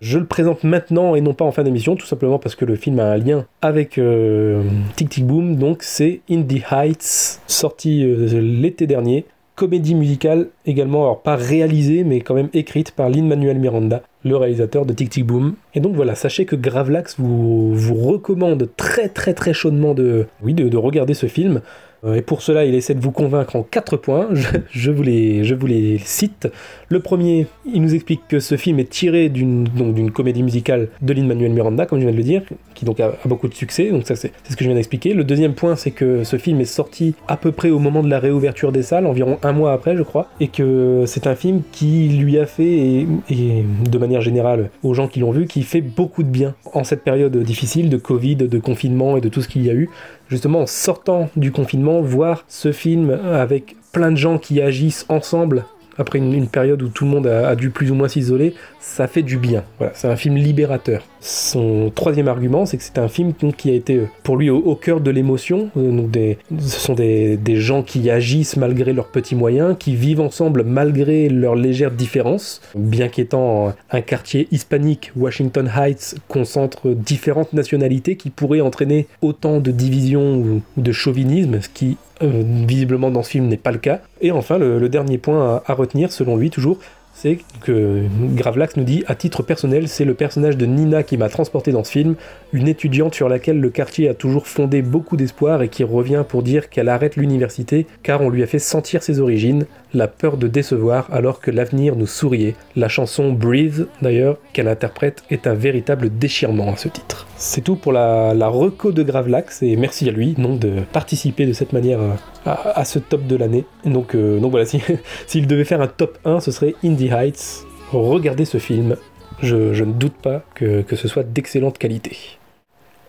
[0.00, 2.76] Je le présente maintenant et non pas en fin d'émission, tout simplement parce que le
[2.76, 4.62] film a un lien avec euh,
[4.94, 5.56] Tic Tic Boom.
[5.56, 9.24] Donc c'est In the Heights, sorti euh, l'été dernier.
[9.56, 14.86] Comédie musicale également, alors pas réalisée, mais quand même écrite par Lin-Manuel Miranda, le réalisateur
[14.86, 15.54] de Tic Tic Boom.
[15.74, 20.54] Et donc voilà, sachez que Gravelax vous, vous recommande très très très chaudement de, oui,
[20.54, 21.60] de, de regarder ce film.
[22.04, 24.28] Euh, Et pour cela, il essaie de vous convaincre en quatre points.
[24.70, 26.48] Je, vous, les, cite.
[26.88, 31.52] Le premier, il nous explique que ce film est tiré d'une comédie musicale de Lin-Manuel
[31.52, 32.42] Miranda, comme je viens de le dire,
[32.74, 33.90] qui donc a, beaucoup de succès.
[33.90, 35.14] Donc ça, c'est ce que je viens d'expliquer.
[35.14, 38.08] Le deuxième point, c'est que ce film est sorti à peu près au moment de
[38.08, 41.62] la réouverture des salles, environ un mois après, je crois, et que c'est un film
[41.72, 45.80] qui lui a fait, et de manière générale aux gens qui l'ont vu, qui fait
[45.80, 49.48] beaucoup de bien en cette période difficile de Covid, de confinement et de tout ce
[49.48, 49.90] qu'il y a eu
[50.28, 55.64] justement en sortant du confinement, voir ce film avec plein de gens qui agissent ensemble
[55.98, 59.22] après une, période où tout le monde a, dû plus ou moins s'isoler, ça fait
[59.22, 59.64] du bien.
[59.78, 61.04] Voilà, c'est un film libérateur.
[61.20, 64.74] Son troisième argument, c'est que c'est un film qui a été euh, pour lui au,
[64.76, 65.70] cœur de l'émotion.
[65.76, 70.20] Euh, des, ce sont des, des gens qui agissent malgré leurs petits moyens, qui vivent
[70.20, 72.60] ensemble malgré leurs légères différences.
[72.74, 79.70] Bien qu'étant un quartier hispanique, Washington Heights concentre différentes nationalités qui pourraient entraîner autant de
[79.70, 83.78] division ou, ou de chauvinisme, ce qui euh, visiblement dans ce film n'est pas le
[83.78, 84.00] cas.
[84.20, 86.78] Et enfin, le, dernier point à, à retenir, selon lui toujours,
[87.18, 88.04] c'est que
[88.36, 91.82] Gravelax nous dit à titre personnel, c'est le personnage de Nina qui m'a transporté dans
[91.82, 92.14] ce film,
[92.52, 96.44] une étudiante sur laquelle le quartier a toujours fondé beaucoup d'espoir et qui revient pour
[96.44, 100.48] dire qu'elle arrête l'université car on lui a fait sentir ses origines, la peur de
[100.48, 102.54] décevoir alors que l'avenir nous souriait.
[102.76, 107.26] La chanson Breathe, d'ailleurs, qu'elle interprète, est un véritable déchirement à ce titre.
[107.36, 111.46] C'est tout pour la, la reco de Gravelax et merci à lui donc de participer
[111.46, 112.00] de cette manière
[112.44, 113.64] à, ce top de l'année.
[113.84, 114.80] Donc, euh, donc voilà, si-
[115.26, 117.64] s'il devait faire un top 1, ce serait Indie Heights.
[117.92, 118.96] Regardez ce film,
[119.42, 122.16] je, je ne doute pas que, que ce soit d'excellente qualité.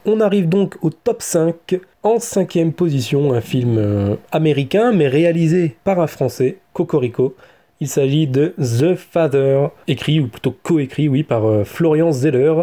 [0.06, 1.80] On arrive donc au top 5.
[2.04, 7.36] En cinquième position, un film euh, américain, mais réalisé par un Français, Cocorico.
[7.82, 12.54] Il s'agit de The Father, écrit, ou plutôt coécrit, oui, par euh, Florian Zeller,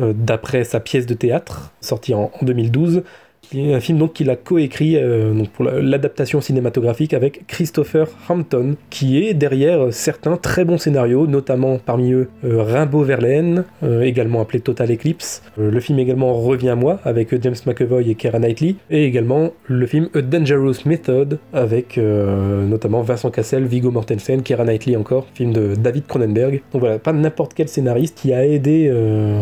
[0.00, 3.02] euh, d'après sa pièce de théâtre, sortie en, en 2012.
[3.52, 8.08] Y a un film donc qu'il a coécrit euh, pour la- l'adaptation cinématographique avec Christopher
[8.28, 13.64] Hampton, qui est derrière euh, certains très bons scénarios, notamment parmi eux euh, Rimbaud Verlaine,
[13.82, 15.42] euh, également appelé Total Eclipse.
[15.58, 19.86] Le film également Revient à moi avec James McAvoy et Keira Knightley, et également le
[19.86, 25.74] film A Dangerous Method avec notamment Vincent Cassel, Viggo Mortensen, Keira Knightley encore, film de
[25.74, 26.62] David Cronenberg.
[26.72, 28.92] Donc voilà, pas n'importe quel scénariste qui a aidé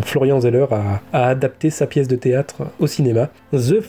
[0.05, 3.31] Florian Zeller à, à adapter sa pièce de théâtre au cinéma.
[3.53, 3.81] The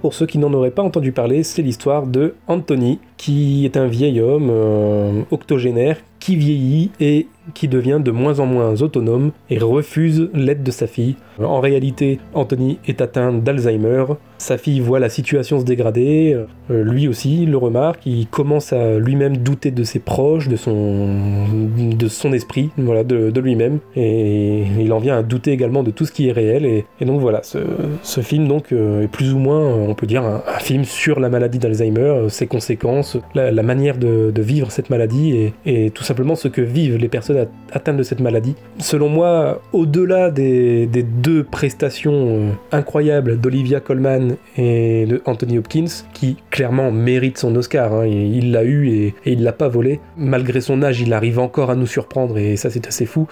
[0.00, 3.88] Pour ceux qui n'en auraient pas entendu parler, c'est l'histoire de Anthony, qui est un
[3.88, 5.96] vieil homme euh, octogénaire
[6.28, 10.86] qui vieillit et qui devient de moins en moins autonome et refuse l'aide de sa
[10.86, 11.16] fille.
[11.38, 14.04] En réalité, Anthony est atteint d'Alzheimer.
[14.36, 16.36] Sa fille voit la situation se dégrader,
[16.70, 21.46] euh, lui aussi le remarque, il commence à lui-même douter de ses proches, de son,
[21.76, 26.04] de son esprit, voilà, de, lui-même, et il en vient à douter également de tout
[26.04, 26.64] ce qui est réel.
[26.66, 30.42] Et, donc voilà, ce, film donc euh, est plus ou moins, on peut dire, un,
[30.60, 35.36] film sur la maladie d'Alzheimer, euh, ses conséquences, la, manière de, de vivre cette maladie
[35.36, 38.54] et, et tout simplement ce que vivent les personnes at- atteintes de cette maladie.
[38.78, 45.86] Selon moi, au-delà des, des deux prestations euh, incroyables d'Olivia Colman et de Anthony Hopkins,
[46.12, 49.68] qui clairement mérite son Oscar, hein, et il l'a eu et, et il l'a pas
[49.68, 50.00] volé.
[50.16, 53.26] Malgré son âge, il arrive encore à nous surprendre et ça c'est assez fou.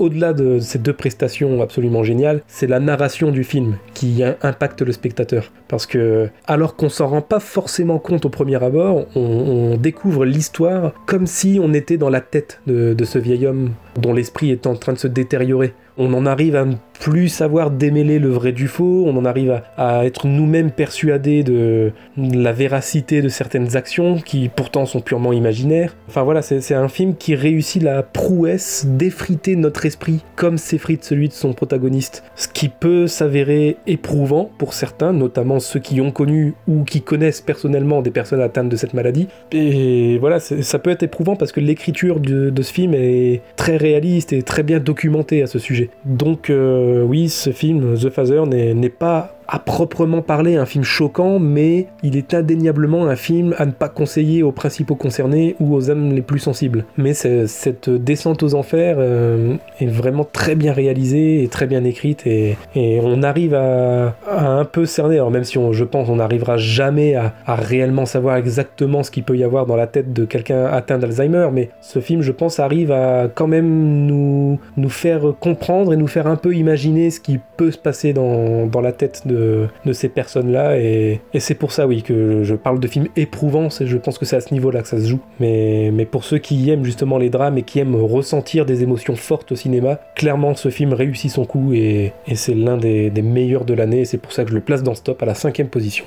[0.00, 4.80] Au-delà de ces deux prestations absolument géniales, c'est la narration du film qui im- impacte
[4.80, 5.52] le spectateur.
[5.68, 10.92] Parce que, alors qu'on s'en rend pas forcément compte au premier abord, on, découvre l'histoire
[11.06, 14.74] comme si on était dans la tête de ce vieil homme dont l'esprit est en
[14.74, 15.74] train de se détériorer.
[15.96, 19.62] On en arrive à ne plus savoir démêler le vrai du faux, on en arrive
[19.76, 25.96] à, être nous-mêmes persuadés de la véracité de certaines actions qui pourtant sont purement imaginaires.
[26.08, 31.28] Enfin voilà, c'est un film qui réussit la prouesse d'effriter notre esprit comme s'effrite celui
[31.28, 32.22] de son protagoniste.
[32.36, 37.40] Ce qui peut s'avérer éprouvant pour certains, notamment ceux qui ont connu ou qui connaissent
[37.40, 39.26] personnellement des personnes atteintes de cette maladie.
[39.52, 44.34] Et voilà, ça peut être éprouvant parce que l'écriture de ce film est très réaliste
[44.34, 45.79] et très bien documentée à ce sujet.
[46.04, 50.84] Donc euh, oui, ce film, The Father, n'est n'est pas à proprement parler un film
[50.84, 55.74] choquant, mais il est indéniablement un film à ne pas conseiller aux principaux concernés ou
[55.74, 56.84] aux âmes les plus sensibles.
[56.96, 62.26] Mais cette descente aux enfers euh, est vraiment très bien réalisée et très bien écrite
[62.26, 62.56] et,
[63.02, 67.32] on arrive à, un peu cerner, alors même si je pense on n'arrivera jamais à,
[67.46, 71.48] réellement savoir exactement ce qu'il peut y avoir dans la tête de quelqu'un atteint d'Alzheimer,
[71.52, 76.06] mais ce film je pense arrive à quand même nous, nous faire comprendre et nous
[76.06, 79.39] faire un peu imaginer ce qui peut se passer dans, dans la tête de,
[79.84, 83.96] de ces personnes-là et, c'est pour ça oui que je parle de films éprouvants, je
[83.96, 85.20] pense que c'est à ce niveau-là que ça se joue.
[85.38, 89.52] Mais, pour ceux qui aiment justement les drames et qui aiment ressentir des émotions fortes
[89.52, 93.64] au cinéma, clairement ce film réussit son coup et, et c'est l'un des, des meilleurs
[93.64, 95.34] de l'année et c'est pour ça que je le place dans ce top à la
[95.34, 96.04] cinquième position.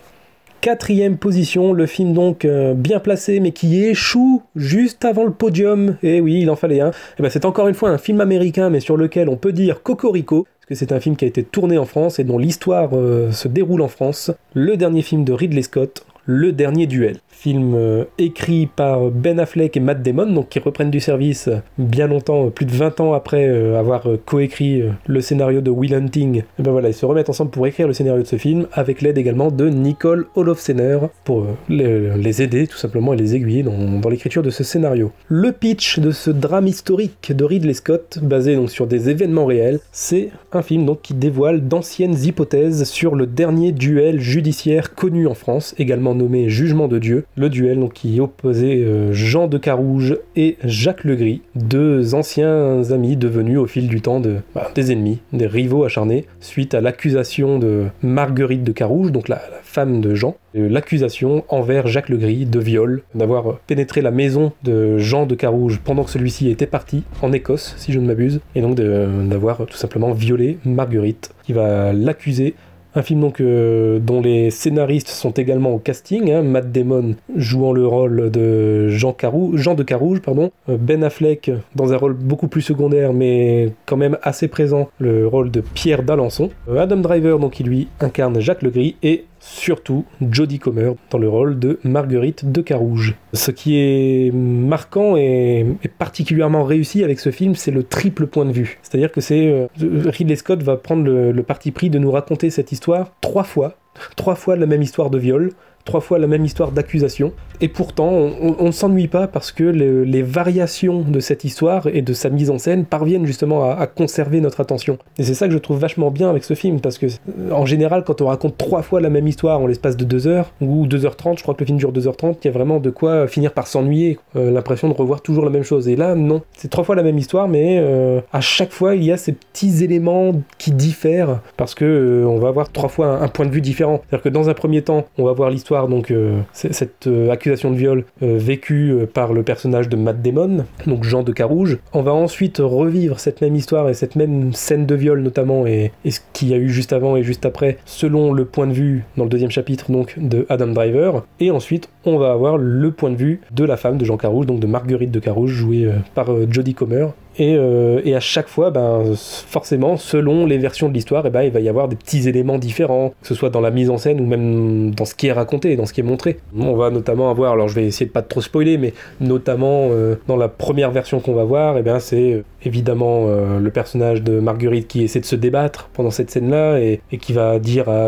[0.64, 5.98] Quatrième position, le film donc euh, bien placé mais qui échoue juste avant le podium.
[6.04, 6.92] Et oui, il en fallait un.
[7.20, 9.84] Et ben, c'est encore une fois un film américain mais sur lequel on peut dire
[9.84, 12.92] Cocorico, parce que c'est un film qui a été tourné en France et dont l'histoire
[12.94, 14.32] euh, se déroule en France.
[14.54, 17.18] Le dernier film de Ridley Scott, Le Dernier Duel.
[17.44, 22.08] Film euh, écrit par Ben Affleck et Matt Damon, donc qui reprennent du service bien
[22.08, 26.44] longtemps, euh, plus de 20 ans après euh, avoir coécrit le scénario de Will Hunting.
[26.58, 29.02] Et ben voilà, ils se remettent ensemble pour écrire le scénario de ce film, avec
[29.02, 34.00] l'aide également de Nicole Olofsener pour les, les aider tout simplement et les aiguiller dans,
[34.00, 35.12] dans l'écriture de ce scénario.
[35.28, 39.82] Le pitch de ce drame historique de Ridley Scott, basé donc sur des événements réels,
[39.92, 45.34] c'est un film donc qui dévoile d'anciennes hypothèses sur le dernier duel judiciaire connu en
[45.34, 50.18] France, également nommé Jugement de Dieu, le duel donc, qui opposait euh, Jean de Carouge
[50.36, 54.22] et Jacques Legris, deux anciens amis devenus au fil du temps
[54.54, 59.42] bah, des ennemis, des rivaux acharnés, suite à l'accusation de Marguerite de Carouge, donc la,
[59.64, 65.26] femme de Jean, l'accusation envers Jacques Legris de viol, d'avoir pénétré la maison de Jean
[65.26, 68.76] de Carouge pendant que celui-ci était parti en Écosse, si je ne m'abuse, et donc
[68.76, 72.54] d'avoir tout simplement violé Marguerite, qui va l'accuser
[72.96, 77.74] un film donc euh, dont les scénaristes sont également au casting, hein, Matt Damon jouant
[77.74, 80.22] le rôle de Jean, de Carouge,
[80.70, 85.28] euh, Ben Affleck dans un rôle beaucoup plus secondaire mais quand même assez présent, le
[85.28, 90.06] rôle de Pierre d'Alençon, Euh, Adam Driver donc qui lui incarne Jacques Legris et surtout
[90.32, 93.16] Jodie Comer dans le rôle de Marguerite de Carouge.
[93.34, 95.66] Ce qui est marquant et,
[95.98, 98.80] particulièrement réussi avec ce film, c'est le triple point de vue.
[98.82, 99.68] C'est-à-dire que euh,
[100.06, 103.76] Ridley Scott va prendre le, le parti pris de nous raconter cette histoire trois fois,
[104.16, 105.52] trois fois la même histoire de viol,
[105.86, 107.34] trois fois la même histoire d'accusation.
[107.62, 112.02] Et pourtant, on, ne s'ennuie pas parce que le- les variations de cette histoire et
[112.02, 114.98] de sa mise en scène parviennent justement à, conserver notre attention.
[115.18, 117.66] Et c'est ça que je trouve vachement bien avec ce film, parce que euh, en
[117.66, 120.88] général, quand on raconte trois fois la même histoire en l'espace de deux heures, ou
[120.88, 123.54] 2h30, je crois que le film dure 2h30, il y a vraiment de quoi finir
[123.54, 125.88] par s'ennuyer, euh, l'impression de revoir toujours la même chose.
[125.88, 126.42] Et là, non.
[126.58, 129.34] C'est trois fois la même histoire, mais euh, à chaque fois, il y a ces
[129.34, 133.52] petits éléments qui diffèrent, parce que euh, on va avoir trois fois un point de
[133.52, 134.02] vue différent.
[134.10, 137.72] C'est-à-dire que dans un premier temps, on va voir l'histoire, donc euh, cette euh, accusation
[137.72, 141.80] de viol euh, vécue par le personnage de Matt Damon, donc Jean de Carouge.
[141.94, 145.92] On va ensuite revivre cette même histoire et cette même scène de viol notamment, et,
[146.08, 149.04] ce qu'il y a eu juste avant et juste après, selon le point de vue
[149.18, 151.26] dans le deuxième chapitre donc de Adam Driver.
[151.40, 154.46] Et ensuite, on va avoir le point de vue de la femme de Jean Carouge,
[154.46, 157.08] donc de Marguerite de Carouge, jouée par Jodie Comer.
[157.40, 161.42] Et, euh, et à chaque fois, ben, forcément, selon les versions de l'histoire, eh ben,
[161.44, 163.98] il va y avoir des petits éléments différents, que ce soit dans la mise en
[163.98, 166.38] scène ou même dans ce qui est raconté, dans ce qui est montré.
[166.58, 170.16] On va notamment avoir, alors je vais essayer de pas trop spoiler, mais notamment euh,
[170.28, 173.28] dans la première version qu'on va voir, eh ben, c'est euh, évidemment
[173.60, 177.60] le personnage de Marguerite qui essaie de se débattre pendant cette scène-là et, qui va
[177.60, 178.08] dire à,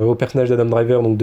[0.00, 1.16] au personnage d'Adam Driver donc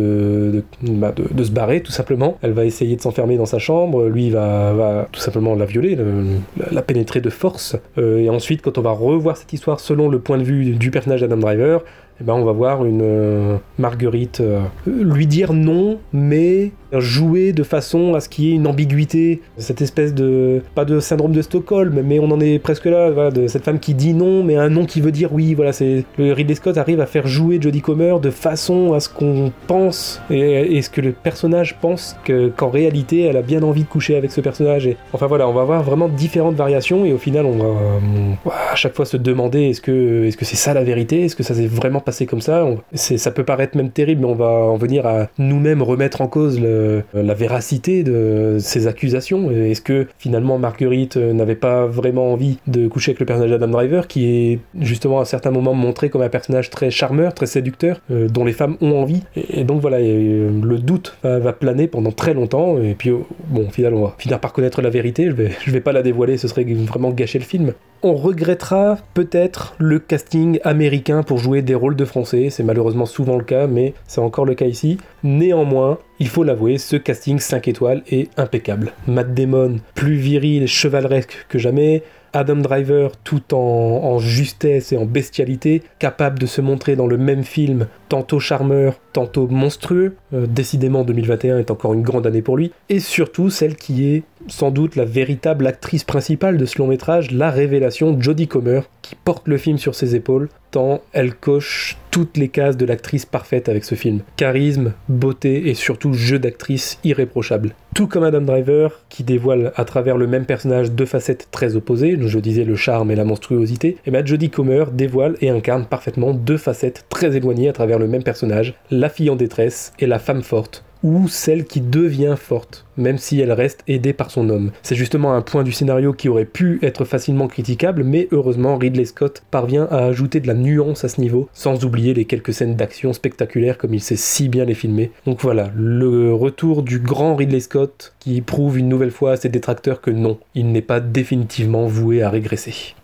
[0.82, 2.38] bah, de- de se barrer tout simplement.
[2.42, 6.24] Elle va essayer de s'enfermer dans sa chambre, lui va, tout simplement la violer, le-
[6.58, 7.76] la, la pénétrer de force.
[7.98, 10.92] Euh, et ensuite, quand on va revoir cette histoire selon le point de vue du
[10.92, 11.82] personnage d'Adam Driver,
[12.22, 17.64] eh ben, on va voir une euh, Marguerite euh, lui dire non, mais jouer de
[17.64, 21.42] façon à ce qu'il y ait une ambiguïté, cette espèce de, pas de syndrome de
[21.42, 24.70] Stockholm, mais on en est presque là, de cette femme qui dit non, mais un
[24.70, 27.82] non qui veut dire oui, voilà, c'est le Ridley Scott arrive à faire jouer Jodie
[27.82, 32.50] Comer de façon à ce qu'on pense et, et ce que le personnage pense que,
[32.50, 34.88] qu'en réalité elle a bien envie de coucher avec ce personnage.
[34.88, 38.76] Et, enfin voilà, on va avoir vraiment différentes variations et au final on va à
[38.76, 41.54] chaque fois se demander est-ce que est-ce que c'est ça la vérité, est-ce que ça
[41.54, 42.66] s'est vraiment passé comme ça?
[42.94, 46.60] Ça peut paraître même terrible, mais on va en venir à nous-mêmes remettre en cause
[46.60, 46.83] le-
[47.14, 49.52] la véracité de ces accusations.
[49.52, 53.68] Est-ce que finalement Marguerite euh, n'avait pas vraiment envie de coucher avec le personnage d'Adam
[53.68, 58.00] Driver, qui est justement à certains moments montré comme un personnage très charmeur, très séducteur,
[58.12, 59.24] euh, dont les femmes ont envie.
[59.36, 62.78] Et, donc voilà, euh, le doute va, planer pendant très longtemps.
[62.82, 65.30] Et puis oh, bon, au final, on va finir par connaître la vérité.
[65.30, 67.74] Je je vais pas la dévoiler, ce serait vraiment gâcher le film.
[68.06, 73.38] On regrettera peut-être le casting américain pour jouer des rôles de français, c'est malheureusement souvent
[73.38, 74.98] le cas, mais c'est encore le cas ici.
[75.24, 78.94] Néanmoins, il faut l'avouer, ce casting 5 étoiles est impeccable.
[79.08, 85.06] Matt Damon, plus viril et chevaleresque que jamais, Adam Driver tout en, justesse et en
[85.06, 90.16] bestialité, capable de se montrer dans le même film, tantôt charmeur, tantôt monstrueux.
[90.34, 92.72] Euh, décidément, 2021 est encore une grande année pour lui.
[92.90, 97.32] Et surtout, celle qui est sans doute la véritable actrice principale de ce long métrage,
[97.32, 102.38] la révélation Jodie Comer, qui porte le film sur ses épaules, tant elle coche toutes
[102.38, 104.22] les cases de l'actrice parfaite avec ce film.
[104.38, 107.76] Charisme, beauté et surtout jeu d'actrice irréprochable.
[107.96, 112.18] Tout comme Adam Driver, qui dévoile à travers le même personnage deux facettes très opposées,
[112.20, 116.34] je disais le charme et la monstruosité, et bien Jodie Comer dévoile et incarne parfaitement
[116.34, 120.20] deux facettes très éloignées à travers le même personnage, la fille en détresse et la
[120.20, 124.72] femme forte, ou celle qui devient forte, même si elle reste aidée par son homme.
[124.82, 129.06] C'est justement un point du scénario qui aurait pu être facilement critiquable, mais heureusement Ridley
[129.06, 132.76] Scott parvient à ajouter de la nuance à ce niveau, sans oublier les quelques scènes
[132.76, 135.12] d'action spectaculaires comme il sait si bien les filmer.
[135.26, 139.50] Donc voilà, le retour du grand Ridley Scott qui prouve une nouvelle fois à ses
[139.50, 142.96] détracteurs que non, il n'est pas définitivement voué à régresser.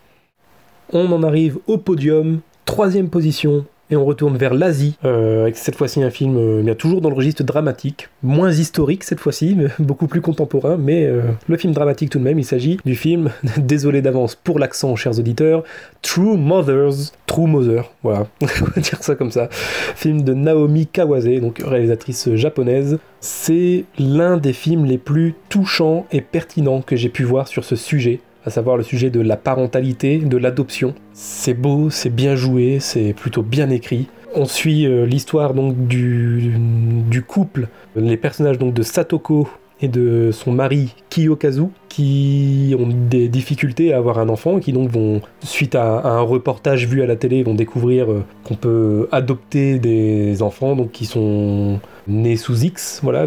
[0.91, 5.75] On en arrive au podium, troisième position, et on retourne vers l'Asie, euh, avec cette
[5.75, 10.07] fois-ci un film euh, bien toujours dans le registre dramatique, moins historique cette fois-ci, beaucoup
[10.07, 14.01] plus contemporain, mais euh, le film dramatique tout de même, il s'agit du film, désolé
[14.01, 15.63] d'avance pour l'accent, chers auditeurs,
[16.01, 21.39] True Mothers, True Mother, voilà, on va dire ça comme ça, film de Naomi Kawase,
[21.41, 22.99] donc réalisatrice japonaise.
[23.21, 27.75] C'est l'un des films les plus touchants et pertinents que j'ai pu voir sur ce
[27.75, 30.93] sujet à savoir le sujet de la parentalité, de l'adoption.
[31.13, 34.07] C'est beau, c'est bien joué, c'est plutôt bien écrit.
[34.35, 39.49] On suit euh, l'histoire donc du, couple, les personnages donc de Satoko
[39.81, 44.89] et de son mari Kiyokazu qui ont des difficultés à avoir un enfant qui donc
[44.89, 49.79] vont, suite à, un reportage vu à la télé, vont découvrir euh, qu'on peut adopter
[49.79, 53.25] des enfants donc qui sont nés sous X, voilà,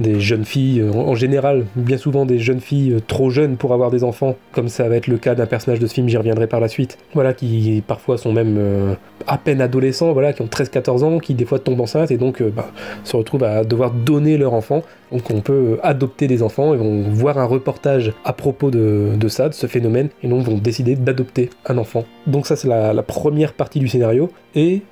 [0.00, 3.72] des, jeunes filles, euh, en, général, bien souvent des jeunes filles euh, trop jeunes pour
[3.72, 6.16] avoir des enfants, comme ça va être le cas d'un personnage de ce film, j'y
[6.16, 8.96] reviendrai par la suite, voilà, qui parfois sont même
[9.26, 12.42] à peine adolescents, voilà, qui ont 13-14 ans, qui des fois tombent enceintes et donc
[12.42, 12.70] bah,
[13.04, 14.82] se retrouvent à devoir donner leur enfant.
[15.12, 19.48] Donc on peut adopter des enfants et vont voir un reportage à propos de, ça,
[19.48, 22.04] de ce phénomène, et donc vont décider d'adopter un enfant.
[22.26, 24.82] Donc ça c'est la, la première partie du scénario, et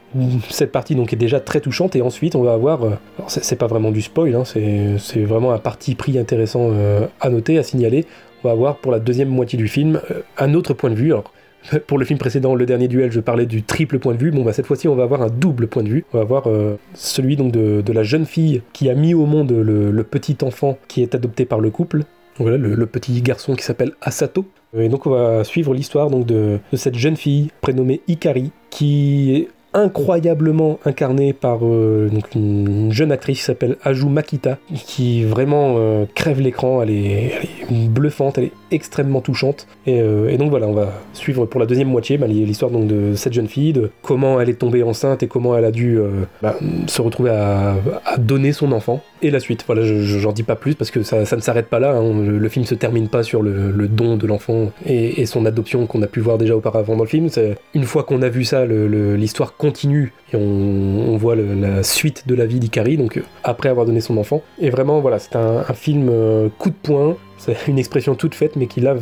[0.50, 3.56] cette partie donc est déjà très touchante, et ensuite on va avoir, euh, alors c'est
[3.56, 7.62] pas vraiment du spoil, hein, c'est vraiment un parti pris intéressant euh, à noter, à
[7.62, 8.04] signaler,
[8.42, 11.12] on va avoir pour la deuxième moitié du film euh, un autre point de vue,
[11.86, 14.32] pour le film précédent, le dernier duel, je parlais du triple point de vue.
[14.32, 16.04] Bon, bah cette fois-ci, on va avoir un double point de vue.
[16.12, 16.48] On va avoir
[16.94, 21.02] celui donc de, la jeune fille qui a mis au monde le petit enfant qui
[21.02, 22.02] est adopté par le couple.
[22.38, 24.44] Voilà, le, petit garçon qui s'appelle Asato.
[24.76, 29.48] Et donc, on va suivre l'histoire donc de, cette jeune fille prénommée Ikari qui est
[29.74, 35.76] incroyablement incarnée par euh, donc une, une jeune actrice qui s'appelle Aju Makita qui vraiment
[35.78, 36.82] euh, crève l'écran.
[36.82, 37.32] Elle est,
[37.70, 39.66] bluffante elle est extrêmement touchante.
[39.86, 42.86] Et, euh, et donc voilà on va suivre pour la deuxième moitié bah, l'histoire donc
[42.86, 45.98] de cette jeune fille de comment elle est tombée enceinte et comment elle a dû
[46.42, 47.76] bah, se retrouver à
[48.18, 49.64] donner son enfant et la suite.
[49.66, 51.92] Voilà je, je- j'en dis pas plus parce que ça, ça ne s'arrête pas là
[51.92, 52.22] hein.
[52.22, 56.02] le, le film se termine pas sur le, don de l'enfant et, son adoption qu'on
[56.02, 57.28] a pu voir déjà auparavant dans le film.
[57.74, 62.46] Une fois qu'on a vu ça l'histoire continue et on, voit la suite de la
[62.46, 64.42] vie d'Ikari donc euh, après avoir donné son enfant.
[64.58, 67.16] Et vraiment voilà c'est un, film euh, coup de poing.
[67.38, 68.94] C'est une expression toute faite mais qui là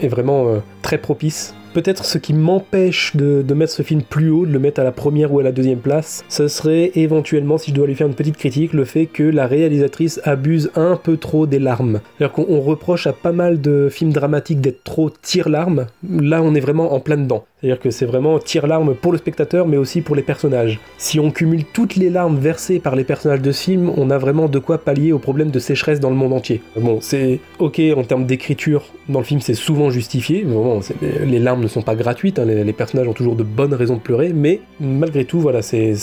[0.00, 4.44] est vraiment euh, très propice Peut-être ce qui m'empêche de, mettre ce film plus haut,
[4.44, 7.70] de le mettre à la première ou à la deuxième place, ce serait éventuellement, si
[7.70, 11.16] je dois lui faire une petite critique, le fait que la réalisatrice abuse un peu
[11.16, 12.00] trop des larmes.
[12.18, 15.86] C'est-à-dire qu'on on reproche à pas mal de films dramatiques d'être trop tire-larmes.
[16.08, 17.44] Là, on est vraiment en plein dedans.
[17.62, 20.80] C'est-à-dire que c'est vraiment tire-larme pour le spectateur, mais aussi pour les personnages.
[20.98, 24.18] Si on cumule toutes les larmes versées par les personnages de ce film, on a
[24.18, 26.60] vraiment de quoi pallier au problème de sécheresse dans le monde entier.
[26.76, 30.44] Bon, c'est ok en termes d'écriture, dans le film c'est souvent justifié,
[30.80, 33.94] c'est- les larmes ne sont pas gratuites, hein, les, personnages ont toujours de bonnes raisons
[33.94, 35.94] de pleurer, mais malgré tout, voilà, c'est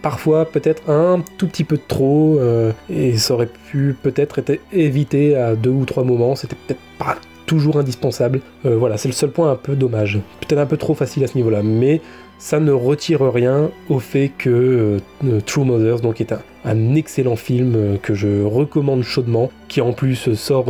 [0.00, 5.34] parfois peut-être un tout petit peu trop, euh, et ça aurait pu peut-être être évité
[5.34, 7.16] à deux ou trois moments, c'était peut-être pas
[7.48, 8.40] toujours indispensable.
[8.66, 10.20] Euh, voilà, c'est le seul point un peu dommage.
[10.40, 12.00] Peut-être un peu trop facile à ce niveau-là, mais
[12.38, 16.32] ça ne retire rien au fait que euh, euh, True Mothers donc est
[16.64, 20.66] un, excellent film que je recommande chaudement, qui en plus sort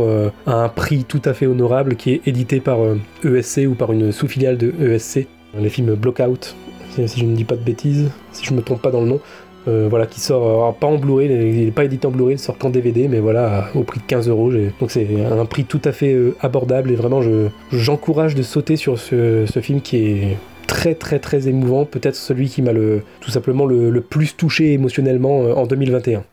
[0.47, 2.79] à un prix tout à fait honorable, qui est édité par
[3.25, 5.27] ESC ou par une sous-filiale de ESC,
[5.59, 6.55] les films Blockout,
[6.91, 9.07] si, si je ne dis pas de bêtises, si je me trompe pas dans le
[9.07, 9.19] nom.
[9.67, 12.39] Euh, voilà, qui sort alors, pas en Blu-ray, il n'est pas édité en Blu-ray, il
[12.39, 14.51] sort qu'en DVD, mais voilà, au prix de 15 euros.
[14.79, 18.77] Donc c'est un prix tout à fait euh, abordable et vraiment je, j'encourage de sauter
[18.77, 20.37] sur ce, film qui est
[20.67, 25.43] très très très émouvant, peut-être celui qui m'a le, tout simplement le, plus touché émotionnellement
[25.43, 26.23] euh, en 2021.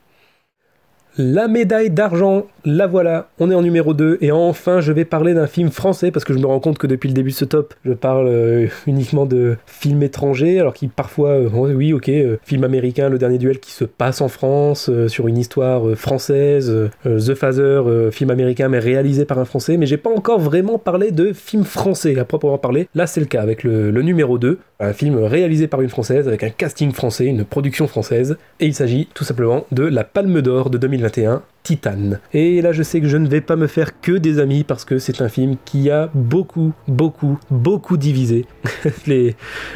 [1.19, 5.35] La médaille d'argent, la voilà, on est en numéro 2 et enfin je vais parler
[5.35, 7.45] d'un film français parce que je me rends compte que depuis le début de ce
[7.45, 12.39] top, je parle euh, uniquement de films étrangers alors qui parfois, euh, oui ok, euh,
[12.43, 17.35] film américain, le dernier duel qui se passe en France sur une histoire française, The
[17.35, 21.33] Father, film américain mais réalisé par un français, mais j'ai pas encore vraiment parlé de
[21.33, 22.89] film français à proprement parler.
[22.97, 26.27] Là c'est le cas avec le, le numéro 2, un film réalisé par une française
[26.27, 30.43] avec un casting français, une production française et il s'agit tout simplement de La Palme
[30.43, 31.43] d'Or de 2021.
[31.67, 32.21] Titane.
[32.33, 34.85] Et là, je sais que je ne vais pas me faire que des amis parce
[34.85, 38.45] que c'est un film qui a beaucoup, beaucoup, beaucoup divisé.
[39.09, 39.35] les,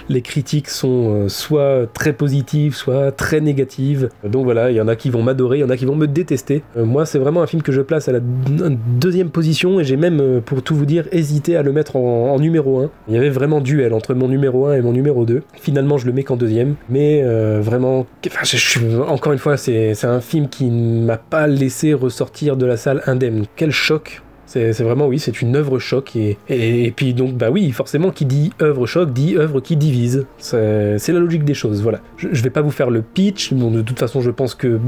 [0.09, 4.09] les critiques sont euh, soit très positives, soit très négatives.
[4.23, 5.97] Donc voilà, il y en a qui vont m'adorer, il y en a qui vont
[5.97, 6.63] me détester.
[6.77, 9.97] Euh, moi, c'est vraiment un film que je place à la deuxième position et j'ai
[9.97, 12.91] même, euh, pour tout vous dire, hésité à le mettre en, numéro 1.
[13.09, 15.43] Il y avait vraiment duel entre mon numéro 1 et mon numéro 2.
[15.61, 16.77] Finalement, je le mets qu'en deuxième.
[16.89, 17.25] Mais
[17.61, 18.07] vraiment,
[19.09, 23.03] encore une fois, c'est un film qui ne m'a pas laissé ressortir de la salle
[23.07, 23.47] indemne.
[23.57, 26.17] Quel choc c'est vraiment, oui, c'est une œuvre choc.
[26.17, 30.27] Et, et, puis, donc, bah oui, forcément, qui dit œuvre choc dit œuvre qui divise.
[30.39, 32.01] C'est la logique des choses, voilà.
[32.17, 33.53] Je, je vais pas vous faire le pitch.
[33.53, 34.81] Bon, de toute façon, je pense que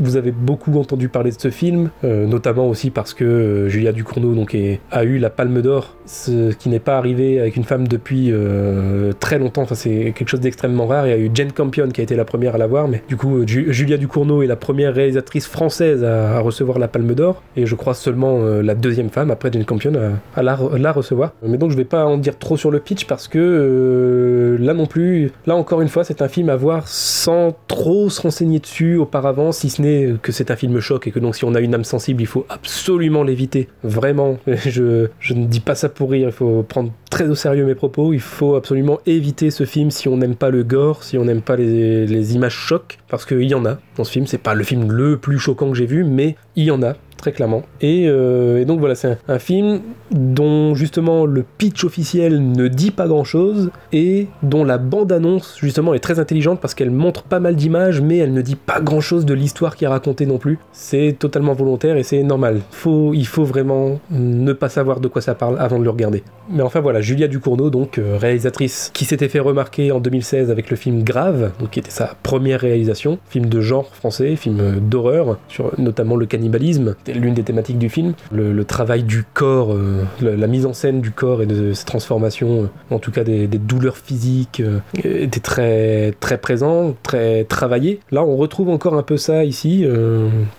[0.00, 3.92] vous avez beaucoup entendu parler de ce film, euh, notamment aussi parce que euh, Julia
[3.92, 4.56] Ducournau donc,
[4.90, 9.12] a eu la Palme d'Or, ce qui n'est pas arrivé avec une femme depuis euh,
[9.20, 9.62] très longtemps.
[9.62, 11.06] Enfin, c'est quelque chose d'extrêmement rare.
[11.06, 13.16] Il y a eu Jane Campion qui a été la première à l'avoir, mais du
[13.16, 17.66] coup, Ju- Julia Ducournau est la première réalisatrice française à, recevoir la Palme d'Or, et
[17.66, 19.92] je crois seulement la deuxième femme après Jane Campion
[20.34, 21.32] à, la recevoir.
[21.42, 24.74] Mais donc, je vais pas en dire trop sur le pitch parce que euh, là
[24.74, 28.58] non plus, là encore une fois, c'est un film à voir sans trop se renseigner
[28.58, 31.54] dessus auparavant, si ce n'est que c'est un film choc et que donc si on
[31.54, 33.68] a une âme sensible, il faut absolument l'éviter.
[33.82, 37.64] Vraiment, je, je ne dis pas ça pour rire, il faut prendre très au sérieux
[37.64, 41.18] mes propos, il faut absolument éviter ce film si on n'aime pas le gore, si
[41.18, 44.26] on n'aime pas les, les images chocs, parce qu'il y en a dans ce film,
[44.26, 46.94] c'est pas le film le plus choquant que j'ai vu, mais il y en a
[47.22, 47.62] très clairement.
[47.80, 52.90] Et, euh, et donc voilà, c'est un, film dont justement le pitch officiel ne dit
[52.90, 57.40] pas grand chose et dont la bande-annonce justement est très intelligente parce qu'elle montre pas
[57.40, 60.38] mal d'images mais elle ne dit pas grand chose de l'histoire qui est racontée non
[60.38, 60.58] plus.
[60.72, 62.60] C'est totalement volontaire et c'est normal.
[62.70, 66.24] Faut, il faut vraiment ne pas savoir de quoi ça parle avant de le regarder.
[66.50, 70.70] Mais enfin voilà, Julia Ducournau, donc euh, réalisatrice qui s'était fait remarquer en 2016 avec
[70.70, 74.80] le film Grave, donc qui était sa première réalisation, film de genre français, film euh,
[74.80, 80.04] d'horreur, sur notamment le cannibalisme, l'une des thématiques du film, le, travail du corps, euh,
[80.20, 83.46] la mise en scène du corps et de ses transformations, euh, en tout cas des,
[83.46, 88.00] douleurs physiques, euh, était très très présent, très travaillé.
[88.10, 89.86] Là, on retrouve encore un peu ça ici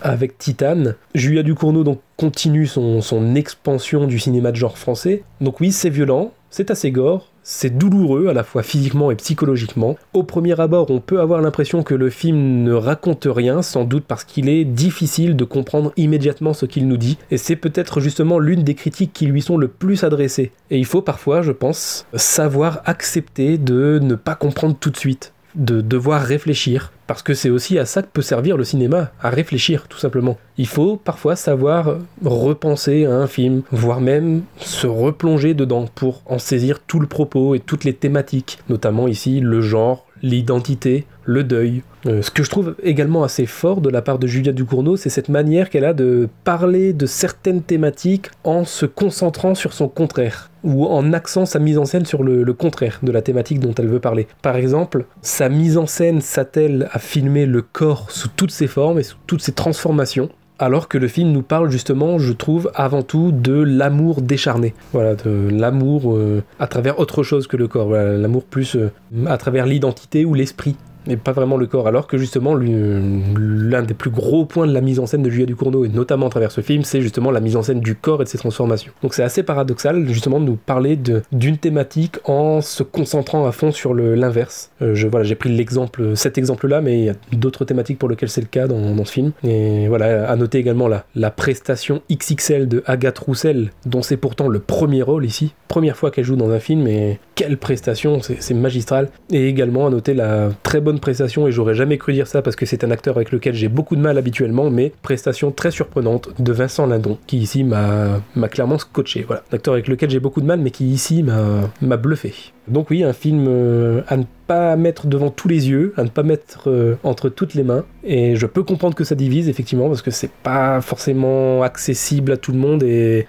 [0.02, 0.96] avec Titane.
[1.16, 5.24] Julia Ducournau donc continue son, son expansion du cinéma de genre français.
[5.42, 9.98] Donc oui, c'est violent, c'est assez gore, c'est douloureux à la fois physiquement et psychologiquement.
[10.14, 14.06] Au premier abord, on peut avoir l'impression que le film ne raconte rien, sans doute
[14.08, 18.40] parce qu'il est difficile de comprendre immédiatement ce qu'il nous dit, et c'est peut-être justement
[18.40, 20.52] l'une des critiques qui lui sont le plus adressées.
[20.72, 25.34] Et il faut parfois, je pense, savoir accepter de ne pas comprendre tout de suite,
[25.56, 29.30] de devoir réfléchir, parce que c'est aussi à ça que peut servir le cinéma, à
[29.30, 30.38] réfléchir tout simplement.
[30.58, 36.40] Il faut parfois savoir repenser à un film, voire même se replonger dedans pour en
[36.40, 41.84] saisir tout le propos et toutes les thématiques, notamment ici le genre, l'identité, le deuil.
[42.06, 45.10] Euh, ce que je trouve également assez fort de la part de Julia Ducournau, c'est
[45.10, 50.50] cette manière qu'elle a de parler de certaines thématiques en se concentrant sur son contraire,
[50.64, 53.88] ou en axant sa mise en scène sur le, contraire de la thématique dont elle
[53.88, 54.28] veut parler.
[54.42, 59.00] Par exemple, sa mise en scène s'attelle à filmer le corps sous toutes ses formes
[59.00, 63.02] et sous toutes ses transformations, alors que le film nous parle justement, je trouve, avant
[63.02, 64.74] tout de l'amour décharné.
[64.94, 67.92] Voilà, de l'amour euh, à travers autre chose que le corps.
[67.92, 68.92] L'amour plus euh,
[69.26, 70.76] à travers l'identité ou l'esprit
[71.08, 71.88] et pas vraiment le corps.
[71.88, 75.46] Alors que justement, l'un des plus gros points de la mise en scène de Julia
[75.46, 78.22] Ducournau, et notamment à travers ce film, c'est justement la mise en scène du corps
[78.22, 78.94] et de ses transformations.
[79.02, 80.98] Donc c'est assez paradoxal, justement, de nous parler
[81.32, 84.72] d'une thématique en se concentrant à fond sur l'inverse.
[84.82, 88.30] Euh, voilà, j'ai pris l'exemple, cet exemple-là, mais il y a d'autres thématiques pour lesquelles
[88.30, 89.32] c'est le cas dans, dans, ce film.
[89.44, 94.48] Et voilà, à noter également la, la prestation XXL de Agathe Roussel, dont c'est pourtant
[94.48, 98.54] le premier rôle ici, première fois qu'elle joue dans un film, et quelle prestation, c'est
[98.54, 99.10] magistral.
[99.32, 102.56] Et également à noter la très bonne prestation, et j'aurais jamais cru dire ça parce
[102.56, 106.30] que c'est un acteur avec lequel j'ai beaucoup de mal habituellement, mais prestation très surprenante
[106.40, 109.24] de Vincent Lindon, qui ici m'a clairement scotché.
[109.26, 112.53] Voilà, acteur avec lequel j'ai beaucoup de mal, mais qui ici m'a bluffé.
[112.68, 116.10] Donc oui, un film euh, à ne pas mettre devant tous les yeux, à ne
[116.10, 117.84] pas mettre euh, entre toutes les mains.
[118.06, 122.38] Et je peux comprendre que ça divise, effectivement, parce que c'est pas forcément accessible à
[122.38, 122.84] tout le monde.
[122.84, 123.26] Et,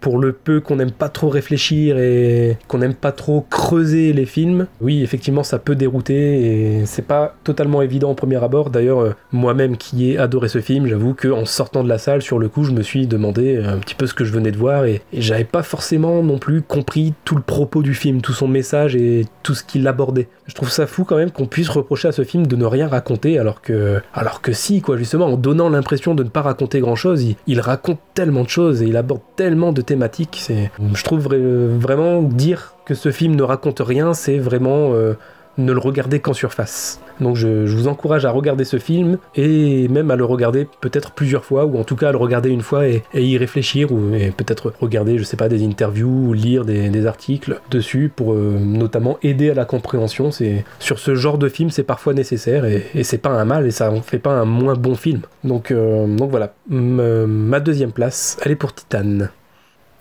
[0.00, 4.26] pour le peu qu'on n'aime pas trop réfléchir et qu'on n'aime pas trop creuser les
[4.26, 6.80] films, oui, effectivement, ça peut dérouter.
[6.80, 8.70] Et c'est pas totalement évident au premier abord.
[8.70, 12.38] D'ailleurs, euh, moi-même qui ai adoré ce film, j'avoue qu'en sortant de la salle, sur
[12.38, 14.84] le coup, je me suis demandé un petit peu ce que je venais de voir.
[14.84, 18.46] Et, et j'avais pas forcément non plus compris tout le propos du film, tout son
[18.46, 20.28] message et tout ce qu'il abordait.
[20.46, 22.88] Je trouve ça fou quand même qu'on puisse reprocher à ce film de ne rien
[22.88, 26.80] raconter alors que, alors que si, quoi, justement, en donnant l'impression de ne pas raconter
[26.80, 30.38] grand chose, il, raconte tellement de choses et il aborde tellement de thématiques.
[30.40, 35.14] C'est, je trouve vraiment dire que ce film ne raconte rien, c'est vraiment euh,
[35.58, 37.00] ne le regarder qu'en surface.
[37.20, 41.44] Donc je, vous encourage à regarder ce film et même à le regarder peut-être plusieurs
[41.44, 44.72] fois ou en tout cas à le regarder une fois et, y réfléchir ou peut-être
[44.80, 49.50] regarder, je sais pas, des interviews ou lire des, articles dessus pour euh, notamment aider
[49.50, 50.30] à la compréhension.
[50.30, 53.72] C'est sur ce genre de film c'est parfois nécessaire et, c'est pas un mal et
[53.72, 55.22] ça en fait pas un moins bon film.
[55.42, 59.28] Donc, euh, donc voilà, ma deuxième place, elle est pour Titan.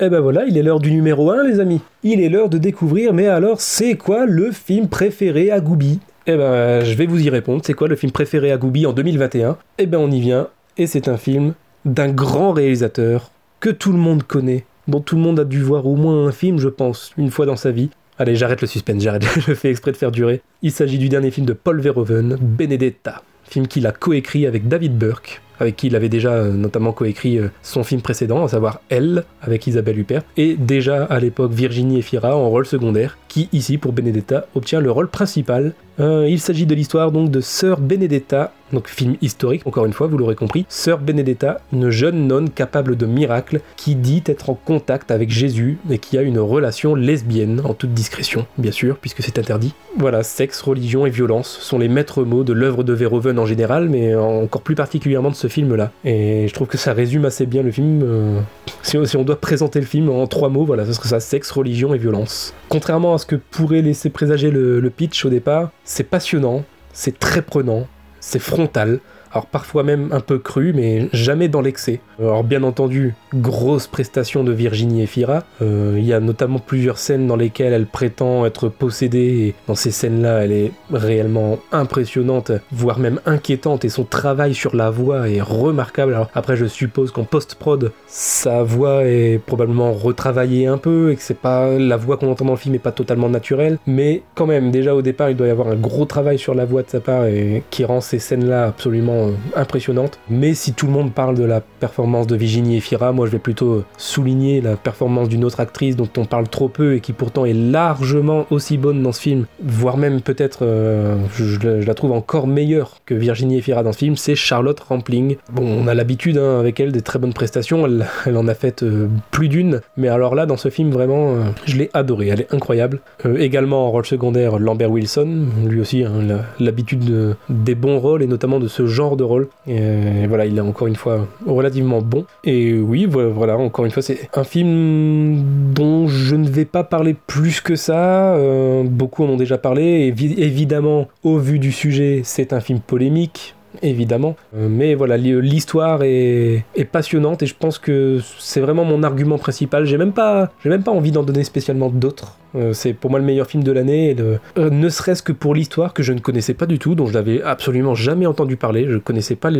[0.03, 1.79] Eh ben voilà, il est l'heure du numéro 1 les amis.
[2.01, 6.35] Il est l'heure de découvrir, mais alors c'est quoi le film préféré à Goubi Eh
[6.35, 9.59] ben je vais vous y répondre, c'est quoi le film préféré à Goubi en 2021
[9.77, 10.47] Eh ben on y vient,
[10.79, 11.53] et c'est un film
[11.85, 13.29] d'un grand réalisateur
[13.59, 16.31] que tout le monde connaît, dont tout le monde a dû voir au moins un
[16.31, 17.91] film je pense, une fois dans sa vie.
[18.17, 20.41] Allez j'arrête le suspense, j'arrête, je fais exprès de faire durer.
[20.63, 23.21] Il s'agit du dernier film de Paul Verhoeven, Benedetta,
[23.51, 27.37] film qu'il a coécrit avec David Burke avec qui il avait déjà euh, notamment coécrit
[27.37, 31.99] euh, son film précédent, à savoir Elle, avec Isabelle Huppert, et déjà à l'époque Virginie
[31.99, 35.73] Efira en rôle secondaire, qui ici pour Benedetta obtient le rôle principal.
[35.99, 40.07] Euh, il s'agit de l'histoire donc de Sœur Benedetta, donc film historique encore une fois,
[40.07, 40.65] vous l'aurez compris.
[40.67, 45.77] Sœur Benedetta, une jeune nonne capable de miracles qui dit être en contact avec Jésus
[45.89, 49.73] et qui a une relation lesbienne en toute discrétion, bien sûr, puisque c'est interdit.
[49.97, 53.88] Voilà, sexe, religion et violence sont les maîtres mots de l'œuvre de Verhoeven en général,
[53.88, 55.91] mais encore plus particulièrement de ce film-là.
[56.03, 58.01] Et je trouve que ça résume assez bien le film.
[58.03, 58.39] Euh,
[58.84, 61.93] si, on, doit présenter le film en trois mots, voilà, ce serait ça sexe, religion
[61.93, 62.53] et violence.
[62.69, 66.63] Contrairement à que pourrait laisser présager le pitch au départ, c'est passionnant,
[66.93, 67.88] c'est très prenant,
[68.19, 68.99] c'est frontal,
[69.34, 72.01] alors parfois même un peu cru, mais jamais dans l'excès.
[72.19, 75.43] Alors bien entendu, grosse prestation de Virginie Efira.
[75.61, 79.75] Euh, il y a notamment plusieurs scènes dans lesquelles elle prétend être possédée, et dans
[79.75, 85.29] ces scènes-là, elle est réellement impressionnante, voire même inquiétante, et son travail sur la voix
[85.29, 86.13] est remarquable.
[86.13, 91.21] Alors après, je suppose qu'en post-prod, sa voix est probablement retravaillée un peu, et que
[91.21, 94.45] c'est pas la voix qu'on entend dans le film n'est pas totalement naturelle, mais quand
[94.45, 96.89] même, déjà au départ, il doit y avoir un gros travail sur la voix de
[96.89, 100.19] sa part, et qui rend ces scènes-là absolument euh, impressionnante.
[100.30, 103.39] Mais si tout le monde parle de la performance de Virginie Efira, moi je vais
[103.39, 107.45] plutôt souligner la performance d'une autre actrice dont on parle trop peu et qui pourtant
[107.45, 112.47] est largement aussi bonne dans ce film, voire même peut-être, euh, je, la trouve encore
[112.47, 115.38] meilleure que Virginie Efira dans ce film, c'est Charlotte Rampling.
[115.51, 117.86] Bon, on a l'habitude hein, avec elle des très bonnes prestations,
[118.26, 121.78] elle, en a fait euh, plus d'une, mais alors là dans ce film vraiment, je
[121.78, 122.99] l'ai adorée, elle est incroyable.
[123.38, 128.28] également en rôle secondaire, Lambert Wilson, lui aussi hein, l'habitude de, des bons rôles et
[128.28, 129.47] notamment de ce genre de rôle.
[129.68, 132.26] Et voilà, il est encore une fois relativement bon.
[132.43, 135.43] Et oui, voilà, encore une fois, c'est un film
[135.74, 138.36] dont je ne vais pas parler plus que ça.
[138.36, 140.14] Euh, beaucoup en ont déjà parlé.
[140.38, 144.36] évidemment, au vu du sujet, c'est un film polémique évidemment.
[144.55, 149.86] Euh, mais voilà, l'histoire est, passionnante et je pense que c'est vraiment mon argument principal.
[149.86, 152.38] J'ai même pas, j'ai même pas envie d'en donner spécialement d'autres.
[152.55, 155.93] Euh, c'est pour moi le meilleur film de l'année, euh, ne serait-ce que pour l'histoire
[155.93, 158.86] que je ne connaissais pas du tout, dont je n'avais absolument jamais entendu parler.
[158.89, 159.51] Je ne connaissais pas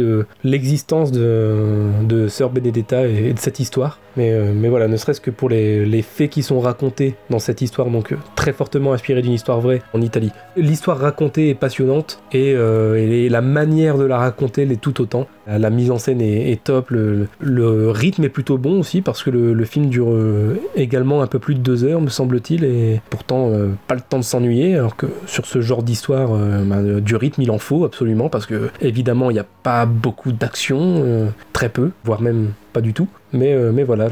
[0.44, 4.00] l'existence de, de Sœur Benedetta et, de cette histoire.
[4.18, 7.62] Mais, euh, mais voilà, ne serait-ce que pour les, faits qui sont racontés dans cette
[7.62, 10.32] histoire, donc très fortement inspirée d'une histoire vraie en Italie.
[10.58, 15.28] L'histoire racontée est passionnante et, et, la manière de la raconter l'est tout autant.
[15.48, 19.66] La mise en scène est, top, le, rythme est plutôt bon aussi parce que le,
[19.66, 23.70] film dure euh, également un peu plus de deux heures, me semble-t-il, et pourtant euh,
[23.88, 24.76] pas le temps de s'ennuyer.
[24.76, 28.70] Alors que sur ce genre d'histoire, ben, du rythme, il en faut absolument parce que
[28.82, 33.08] évidemment il n'y a pas beaucoup d'action, très peu, voire même pas du tout.
[33.34, 34.10] Mais, mais voilà,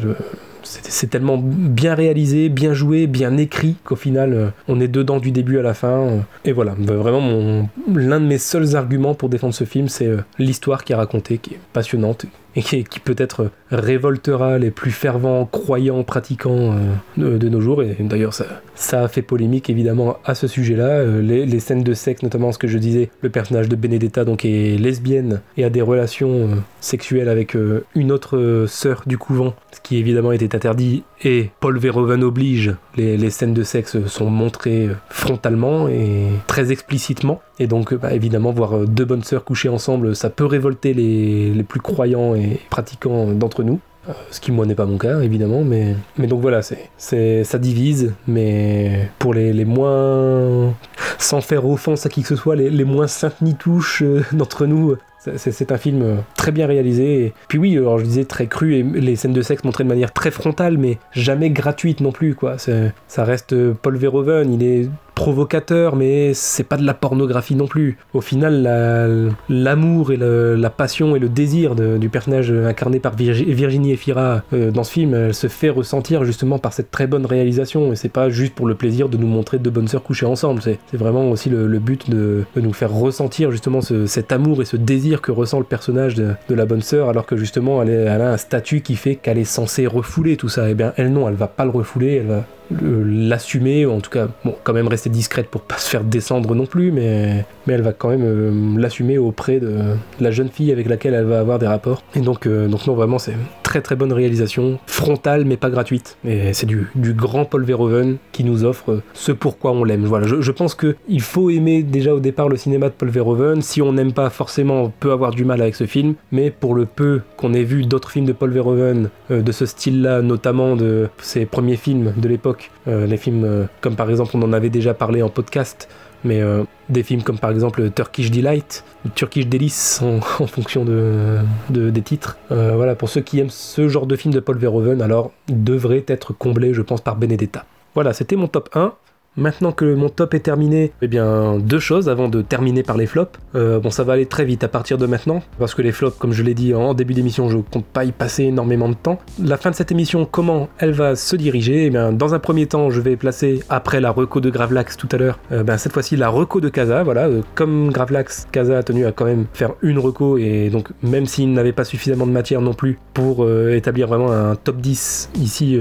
[0.63, 5.31] c'est tellement bien réalisé, bien joué, bien écrit qu'au final, euh, on est dedans du
[5.31, 5.99] début à la fin.
[5.99, 10.21] Euh, et voilà, vraiment, l'un de mes seuls arguments pour défendre ce film, c'est euh,
[10.37, 12.25] l'histoire qui est racontée, qui est passionnante
[12.61, 16.75] qui, peut-être révoltera les plus fervents croyants, pratiquants
[17.17, 17.83] de, nos jours.
[17.83, 21.03] Et d'ailleurs, ça, a fait polémique évidemment à ce sujet-là.
[21.05, 24.77] Les, scènes de sexe, notamment ce que je disais, le personnage de Benedetta donc est
[24.79, 26.49] lesbienne et a des relations
[26.79, 27.55] sexuelles avec
[27.95, 33.29] une autre sœur du couvent, ce qui évidemment était interdit et Paul Verhoeven oblige, les,
[33.29, 37.41] scènes de sexe sont montrées frontalement et très explicitement.
[37.59, 41.81] Et donc, bah, évidemment, voir deux bonnes sœurs coucher ensemble, ça peut révolter les, plus
[41.81, 43.79] croyants et pratiquants d'entre nous.
[44.07, 49.09] Euh, ce qui moi n'est pas mon cas évidemment mais, donc voilà ça divise mais
[49.19, 50.73] pour les, moins
[51.17, 54.23] sans faire offense à qui que ce soit les, les moins saintes ni touches euh,
[54.31, 57.33] d'entre nous c'est un film euh, très bien réalisé.
[57.47, 60.13] Puis oui, alors je disais très cru et les scènes de sexe montrées de manière
[60.13, 62.35] très frontale, mais jamais gratuite non plus.
[62.35, 62.57] Quoi.
[62.57, 64.89] Ça reste Paul Verhoeven, il est
[65.19, 67.97] provocateur, mais c'est pas de la pornographie non plus.
[68.13, 74.43] Au final, l'amour et la passion et le désir du personnage incarné par Virginie Efira
[74.53, 77.91] euh, dans ce film, elle se fait ressentir justement par cette très bonne réalisation.
[77.91, 80.61] Et c'est pas juste pour le plaisir de nous montrer deux bonnes sœurs couchées ensemble.
[80.61, 85.21] C'est vraiment aussi le, but de, nous faire ressentir justement cet amour et ce désir
[85.21, 88.37] que ressent le personnage de, la bonne sœur, alors que justement elle, elle a un
[88.37, 90.69] statut qui fait qu'elle est censée refouler tout ça.
[90.69, 94.09] Et eh bien elle non, elle va pas le refouler, elle va l'assumer, en tout
[94.09, 97.73] cas, bon, quand même rester discrète pour pas se faire descendre non plus, mais, mais
[97.73, 101.39] elle va quand même euh, l'assumer auprès de la jeune fille avec laquelle elle va
[101.39, 102.03] avoir des rapports.
[102.15, 103.35] Et donc, euh, donc non, vraiment, c'est
[103.69, 106.17] très très bonne réalisation, frontale mais pas gratuite.
[106.25, 110.05] Et c'est du, du, grand Paul Verhoeven qui nous offre ce pourquoi on l'aime.
[110.05, 113.61] Voilà, je, je pense qu'il faut aimer déjà au départ le cinéma de Paul Verhoeven.
[113.61, 116.73] Si on n'aime pas forcément, on peut avoir du mal avec ce film, mais pour
[116.73, 120.75] le peu qu'on ait vu d'autres films de Paul Verhoeven euh, de ce style-là, notamment
[120.75, 124.51] de ses premiers films de l'époque, euh, les films euh, comme par exemple, on en
[124.51, 125.89] avait déjà parlé en podcast,
[126.23, 128.83] mais euh, des films comme par exemple Turkish Delight,
[129.15, 131.39] Turkish Delice en, fonction de,
[131.69, 132.37] des titres.
[132.49, 136.33] voilà, pour ceux qui aiment ce genre de film de Paul Verhoeven, alors devrait être
[136.33, 137.65] comblé, je pense, par Benedetta.
[137.95, 138.93] Voilà, c'était mon top 1.
[139.37, 143.05] Maintenant que mon top est terminé, eh bien deux choses avant de terminer par les
[143.05, 143.39] flops.
[143.55, 146.17] Euh, bon, ça va aller très vite à partir de maintenant, parce que les flops,
[146.17, 149.19] comme je l'ai dit en début d'émission, je compte pas y passer énormément de temps.
[149.41, 151.85] La fin de cette émission, comment elle va se diriger?
[151.85, 155.07] Eh bien, dans un premier temps, je vais placer après la reco de Gravelax tout
[155.11, 157.03] à l'heure, euh, ben, cette fois-ci la reco de Kaza.
[157.03, 160.89] Voilà, euh, comme Gravelax, Kaza a tenu à quand même faire une reco et donc
[161.03, 165.31] même s'il n'avait pas suffisamment de matière non plus pour établir vraiment un top 10
[165.39, 165.79] ici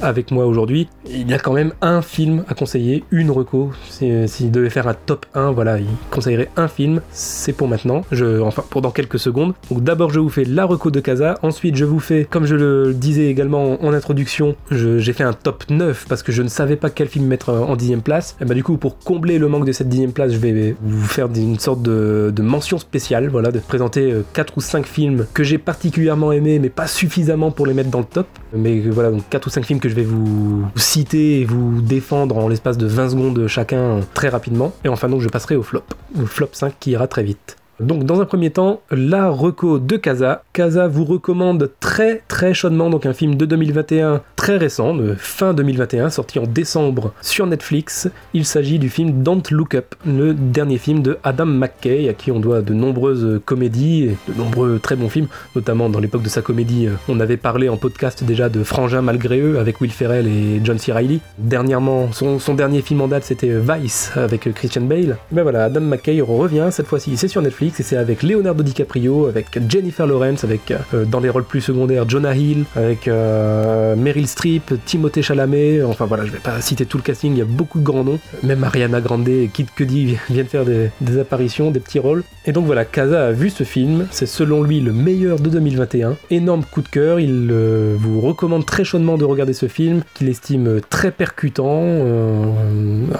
[0.00, 2.75] avec moi aujourd'hui, il y a quand même un film à conseiller
[3.10, 3.72] une reco.
[3.88, 7.00] S'il devait faire un top 1, voilà, il conseillerait un film.
[7.10, 9.54] C'est pour maintenant, je, enfin pour dans quelques secondes.
[9.70, 12.54] Donc d'abord je vous fais la reco de Casa, ensuite je vous fais, comme je
[12.54, 16.76] le disais également en introduction, j'ai fait un top 9 parce que je ne savais
[16.76, 18.36] pas quel film mettre en dixième place.
[18.40, 21.06] Et bah du coup pour combler le manque de cette dixième place, je vais vous
[21.06, 25.42] faire une sorte de, mention spéciale, voilà, de présenter 4 euh, ou 5 films que
[25.42, 28.26] j'ai particulièrement aimés mais pas suffisamment pour les mettre dans le top.
[28.56, 32.36] Mais voilà, donc 4 ou 5 films que je vais vous citer et vous défendre
[32.38, 34.72] en l'espace de 20 secondes chacun très rapidement.
[34.84, 35.84] Et enfin donc je passerai au flop.
[36.20, 37.56] Au flop 5 qui ira très vite.
[37.80, 40.42] Donc dans un premier temps, la reco de Casa.
[40.54, 45.52] Casa vous recommande très très chaudement donc un film de 2021 très récent, de fin
[45.52, 48.08] 2021, sorti en décembre sur Netflix.
[48.32, 52.32] Il s'agit du film Don't Look Up, le dernier film de Adam McKay, à qui
[52.32, 56.30] on doit de nombreuses comédies et de nombreux très bons films, notamment dans l'époque de
[56.30, 56.88] sa comédie.
[57.08, 60.78] On avait parlé en podcast déjà de Frangin malgré eux avec Will Ferrell et John
[60.78, 60.92] C.
[60.92, 61.20] Reilly.
[61.36, 65.18] Dernièrement, son, dernier film en date c'était Vice avec Christian Bale.
[65.30, 69.26] Ben voilà, Adam McKay revient cette fois-ci, c'est sur Netflix et c'est avec Leonardo DiCaprio,
[69.26, 74.26] avec Jennifer Lawrence, avec euh, dans les rôles plus secondaires Jonah Hill, avec euh, Meryl
[74.26, 77.46] Streep, Timothée Chalamet, enfin voilà, je vais pas citer tout le casting, il y a
[77.46, 81.80] beaucoup de grands noms, même Ariana Grande et Kid Cudi viennent faire des, apparitions, des
[81.80, 82.22] petits rôles.
[82.44, 86.16] Et donc voilà, Casa a vu ce film, c'est selon lui le meilleur de 2021,
[86.30, 87.52] énorme coup de cœur, il
[87.98, 91.82] vous recommande très chaudement de regarder ce film, qu'il estime très percutant,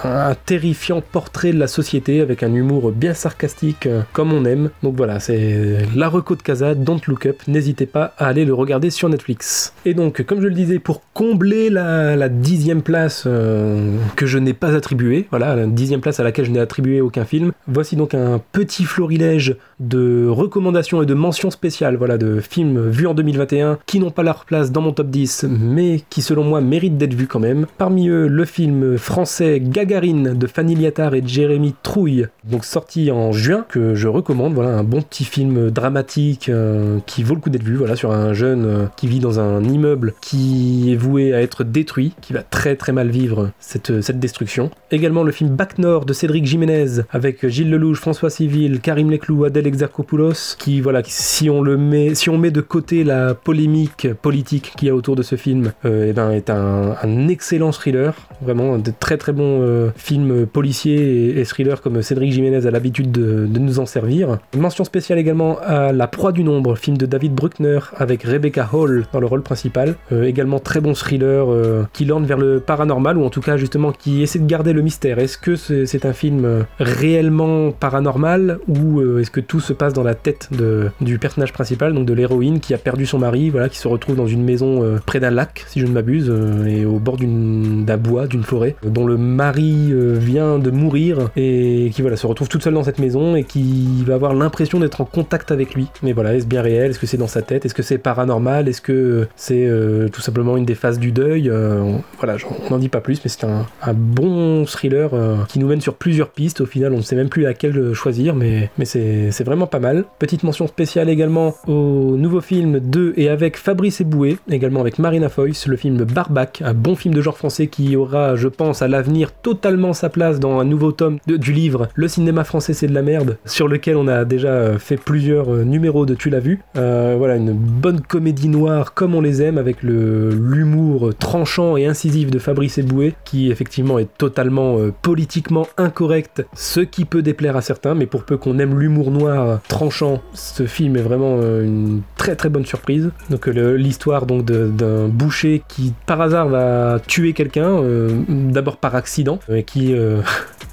[0.03, 4.69] un terrifiant portrait de la société avec un humour bien sarcastique euh, comme on aime.
[4.83, 7.41] Donc voilà, c'est la reco de Casa, Don't Look Up.
[7.47, 9.73] N'hésitez pas à aller le regarder sur Netflix.
[9.85, 14.53] Et donc, comme je le disais, pour combler la, dixième place euh, que je n'ai
[14.53, 18.13] pas attribuée, voilà, la dixième place à laquelle je n'ai attribué aucun film, voici donc
[18.13, 23.79] un petit florilège de recommandations et de mentions spéciales, voilà, de films vus en 2021
[23.85, 27.13] qui n'ont pas leur place dans mon top 10, mais qui selon moi méritent d'être
[27.13, 27.65] vus quand même.
[27.77, 33.31] Parmi eux, le film français Gagarine de Fanny Liattard et Jérémy Trouille, donc sorti en
[33.31, 34.26] juin, que je recommande.
[34.33, 37.75] Voilà, un bon petit film dramatique euh, qui vaut le coup d'être vu.
[37.75, 41.63] Voilà, sur un jeune euh, qui vit dans un immeuble qui est voué à être
[41.63, 44.69] détruit, qui va très très mal vivre cette, cette destruction.
[44.91, 49.45] Également le film Bac Nord de Cédric Jiménez avec Gilles Lelouch, François Civil, Karim Leclou,
[49.45, 54.95] Adèle Exarchopoulos, qui voilà, si on met, de côté la polémique politique qu'il y a
[54.95, 59.17] autour de ce film, euh, eh ben, est un, un excellent thriller, vraiment de très
[59.17, 63.79] très bons euh, films policiers et, thrillers comme Cédric Jiménez a l'habitude de, de nous
[63.79, 64.16] en servir.
[64.55, 69.05] Mention spéciale également à La Proie du Nombre, film de David Bruckner avec Rebecca Hall
[69.13, 69.95] dans le rôle principal.
[70.11, 73.57] Euh, également très bon thriller euh, qui lorne vers le paranormal ou en tout cas
[73.57, 75.19] justement qui essaie de garder le mystère.
[75.19, 80.03] Est-ce que c'est un film euh, réellement paranormal ou est-ce que tout se passe dans
[80.03, 83.69] la tête de, du personnage principal, donc de l'héroïne qui a perdu son mari, voilà,
[83.69, 86.31] qui se retrouve dans une maison près d'un lac, si je ne m'abuse,
[86.67, 92.01] et au bord d'un bois, d'une forêt, dont le mari vient de mourir et qui
[92.01, 95.51] voilà se retrouve toute seule dans cette maison et qui avoir l'impression d'être en contact
[95.51, 95.87] avec lui.
[96.03, 96.91] Mais voilà, est-ce bien réel?
[96.91, 97.65] Est-ce que c'est dans sa tête?
[97.65, 98.67] Est-ce que c'est paranormal?
[98.67, 101.49] Est-ce que euh, c'est euh, tout simplement une des phases du deuil?
[101.49, 102.35] Euh, Voilà,
[102.67, 105.11] on n'en dit pas plus, mais c'est un, bon thriller
[105.47, 106.61] qui nous mène sur plusieurs pistes.
[106.61, 109.79] Au final, on ne sait même plus laquelle choisir, mais, mais c'est c'est vraiment pas
[109.79, 110.05] mal.
[110.19, 115.29] Petite mention spéciale également au nouveau film de et avec Fabrice Eboué, également avec Marina
[115.29, 118.87] Foïs, le film Barbac, un bon film de genre français qui aura, je pense, à
[118.87, 122.87] l'avenir totalement sa place dans un nouveau tome de- du livre Le cinéma français c'est
[122.87, 126.29] de la merde, sur lequel on a déjà euh, fait plusieurs euh, numéros de Tu
[126.29, 126.59] l'as vu.
[126.77, 132.31] Euh, voilà, une bonne comédie noire comme on les aime, avec l'humour tranchant et incisif
[132.31, 137.95] de Fabrice Eboué, qui effectivement est totalement politiquement incorrect, ce qui peut déplaire à certains,
[137.95, 142.49] mais pour peu qu'on aime l'humour noir tranchant, ce film est vraiment une très très
[142.49, 143.11] bonne surprise.
[143.29, 147.81] Donc l'histoire donc d'un boucher qui par hasard va tuer quelqu'un,
[148.29, 149.95] d'abord par accident, et qui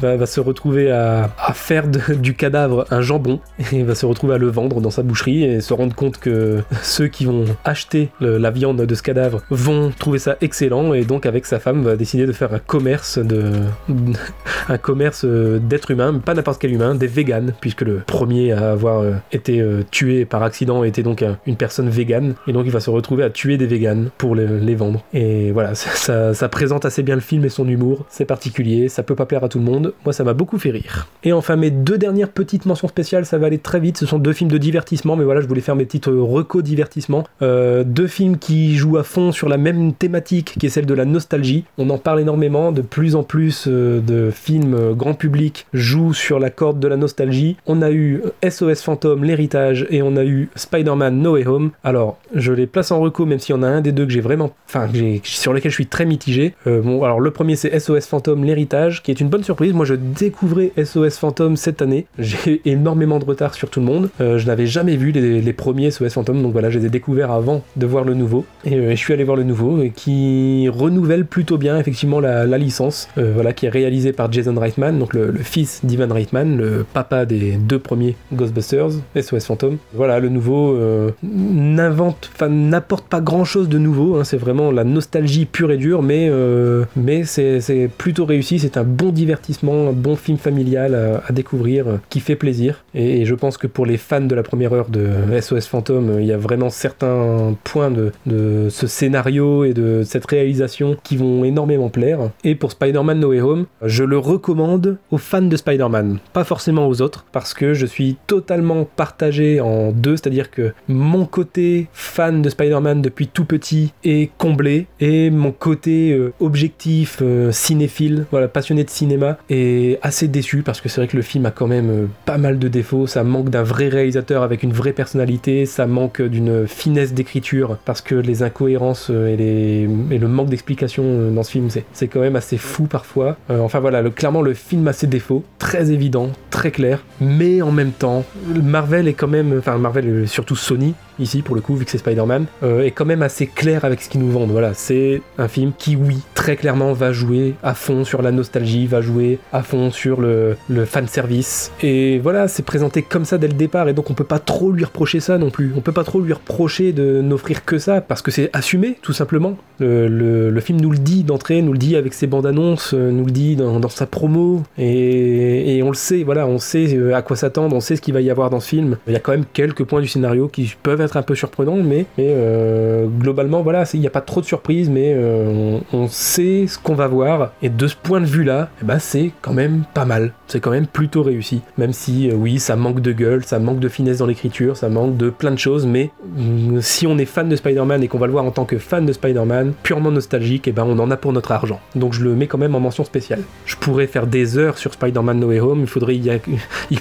[0.00, 3.40] va, se retrouver à, faire du cadavre un jambon
[3.72, 6.60] et va se retrouver à le vendre dans sa boucherie et se rendre compte que
[6.82, 11.26] ceux qui vont acheter la viande de ce cadavre vont trouver ça excellent et donc
[11.26, 13.52] avec sa femme va décider de faire un commerce de
[14.68, 18.70] un commerce euh, d'êtres humains, pas n'importe quel humain, des véganes, puisque le premier à
[18.72, 22.64] avoir euh, été euh, tué par accident était donc un- une personne végane, et donc
[22.66, 25.02] il va se retrouver à tuer des véganes pour le- les vendre.
[25.14, 29.02] Et voilà, ça- ça présente assez bien le film et son humour, c'est particulier, ça
[29.02, 31.08] peut pas plaire à tout le monde, moi ça m'a beaucoup fait rire.
[31.24, 34.18] Et enfin mes deux dernières petites mentions spéciales, ça va aller très vite, ce sont
[34.18, 37.24] deux films de divertissement, mais voilà, je voulais faire mes petites euh, recos divertissement.
[37.42, 40.94] Euh, deux films qui jouent à fond sur la même thématique qui est celle de
[40.94, 41.64] la nostalgie.
[41.78, 46.38] On en parle énormément, de plus en plus euh, de films grand public jouent sur
[46.38, 47.56] la corde de la nostalgie.
[47.66, 51.70] On a eu SOS Fantôme, l'héritage, et on a eu Spider-Man No Way Home.
[51.84, 54.12] Alors, je les place en reco, même s'il y en a un des deux que
[54.12, 54.88] j'ai vraiment, enfin,
[55.22, 56.54] sur lequel je suis très mitigé.
[56.66, 59.72] Bon, alors le premier c'est SOS Fantôme, l'héritage, qui est une bonne surprise.
[59.78, 62.06] Moi, je découvrais SOS Fantôme cette année.
[62.18, 64.10] J'ai énormément de retard sur tout le monde.
[64.20, 67.30] Euh, je n'avais jamais vu les, premiers SOS Fantôme, donc voilà, je les ai découverts
[67.30, 68.44] avant de voir le nouveau.
[68.64, 72.58] Et euh, je suis allé voir le nouveau, et qui renouvelle plutôt bien effectivement la,
[72.58, 73.08] licence.
[73.18, 77.24] Euh, voilà, qui est réalisé par Jason Reitman, donc le, fils d'Ivan Reitman, le papa
[77.24, 79.78] des deux premiers Ghostbusters, SOS Fantôme.
[79.94, 84.16] Voilà, le nouveau euh, n'invente, enfin n'apporte pas grand chose de nouveau.
[84.16, 86.84] hein, c'est vraiment la nostalgie pure et dure, mais euh,
[87.24, 88.58] c'est plutôt réussi.
[88.58, 90.94] C'est un bon divertissement, un bon film familial
[91.26, 92.84] à, découvrir, euh, qui fait plaisir.
[92.94, 95.08] Et, je pense que pour les fans de la première heure de
[95.40, 100.26] SOS Fantôme, il y a vraiment certains points de, de ce scénario et de cette
[100.26, 102.30] réalisation qui vont énormément plaire.
[102.44, 106.88] Et pour Spider-Man No Way Home, je le recommande aux fans de Spider-Man, pas forcément
[106.88, 112.42] aux autres, parce que je suis totalement partagé en deux, c'est-à-dire que mon côté fan
[112.42, 118.48] de Spider-Man depuis tout petit est comblé, et mon côté euh, objectif, euh, cinéphile, voilà,
[118.48, 119.57] passionné de cinéma, est
[120.02, 122.58] assez déçu, parce que c'est vrai que le film a quand même euh, pas mal
[122.58, 127.14] de défauts, ça manque d'un vrai réalisateur avec une vraie personnalité, ça manque d'une finesse
[127.14, 131.50] d'écriture, parce que les incohérences euh, et, les, et le manque d'explication euh, dans ce
[131.50, 133.36] film, c'est quand même assez fou parfois.
[133.50, 137.62] Euh, enfin voilà, le- clairement le film a ses défauts, très évidents, très clair, mais
[137.62, 138.24] en même temps,
[138.62, 141.90] Marvel est quand même, enfin Marvel, euh, surtout Sony, ici pour le coup, vu que
[141.90, 144.50] c'est Spider-Man, euh, est quand même assez clair avec ce qu'ils nous vendent.
[144.50, 148.86] Voilà, c'est un film qui, oui, très clairement va jouer à fond sur la nostalgie,
[148.86, 151.72] va jouer à fond sur le, le fanservice.
[151.82, 154.70] Et voilà, c'est présenté comme ça dès le départ, et donc on peut pas trop
[154.72, 155.72] lui reprocher ça non plus.
[155.76, 159.12] On peut pas trop lui reprocher de n'offrir que ça, parce que c'est assumé, tout
[159.12, 159.56] simplement.
[159.78, 162.92] Le, le- le film nous le dit d'entrée, nous le dit avec ses bandes annonces,
[162.94, 166.58] euh, nous le dit dans, dans sa promo, et, et on le sait, voilà, on
[166.58, 168.96] sait euh, à quoi s'attendre, on sait ce qu'il va y avoir dans ce film.
[169.06, 171.76] Il y a quand même quelques points du scénario qui peuvent être un peu surprenants,
[171.76, 176.66] mais, euh, globalement, voilà, il n'y a pas trop de surprises, mais euh, on, sait
[176.66, 179.84] ce qu'on va voir, et de ce point de vue-là, eh ben, c'est quand même
[179.94, 180.32] pas mal.
[180.46, 181.60] C'est quand même plutôt réussi.
[181.76, 184.88] Même si, euh, oui, ça manque de gueule, ça manque de finesse dans l'écriture, ça
[184.88, 188.18] manque de plein de choses, mais mm, si on est fan de Spider-Man et qu'on
[188.18, 191.10] va le voir en tant que fan de Spider-Man, purement nostalgique, et ben on en
[191.10, 191.80] a pour notre argent.
[191.94, 193.42] Donc je le mets quand même en mention spéciale.
[193.66, 196.30] Je pourrais faire des heures sur Spider-Man No Way Home, il faudrait y,
[196.90, 196.98] il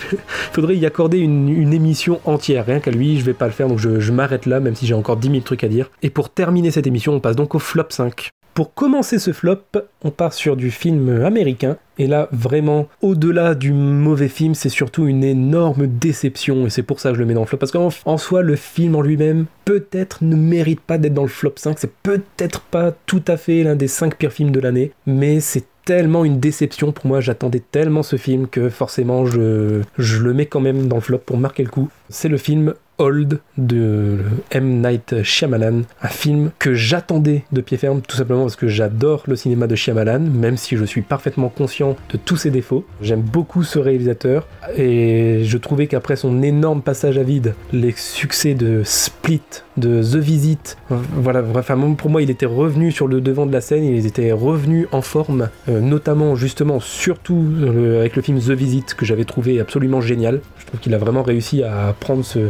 [0.51, 3.67] faudrait y accorder une, une émission entière, rien qu'à lui, je vais pas le faire,
[3.67, 5.89] donc je, m'arrête là, même si j'ai encore 10 000 trucs à dire.
[6.01, 8.29] Et pour terminer cette émission, on passe donc au flop 5.
[8.57, 9.61] Pour commencer ce flop,
[10.03, 11.77] on part sur du film américain.
[11.99, 16.65] Et là, vraiment, au-delà du mauvais film, c'est surtout une énorme déception.
[16.65, 17.59] Et c'est pour ça que je le mets dans le flop.
[17.59, 21.27] Parce qu'en en soi, le film en lui-même, peut-être ne mérite pas d'être dans le
[21.27, 21.77] flop 5.
[21.77, 24.91] C'est peut-être pas tout à fait l'un des 5 pires films de l'année.
[25.05, 27.21] Mais c'est tellement une déception pour moi.
[27.21, 31.37] J'attendais tellement ce film que forcément, je le mets quand même dans le flop pour
[31.37, 31.89] marquer le coup.
[32.09, 34.17] C'est le film Old de
[34.51, 34.81] M.
[34.81, 39.35] Night Shyamalan, un film que j'attendais de pied ferme tout simplement parce que j'adore le
[39.35, 42.85] cinéma de Shyamalan, même si je suis parfaitement conscient de tous ses défauts.
[43.01, 48.53] J'aime beaucoup ce réalisateur et je trouvais qu'après son énorme passage à vide, les succès
[48.53, 49.41] de Split,
[49.77, 53.61] de The Visit, voilà, enfin pour moi il était revenu sur le devant de la
[53.61, 58.51] scène, il était revenu en forme, euh, notamment justement surtout euh, avec le film The
[58.51, 60.41] Visit que j'avais trouvé absolument génial.
[60.57, 62.49] Je trouve qu'il a vraiment réussi à prendre ce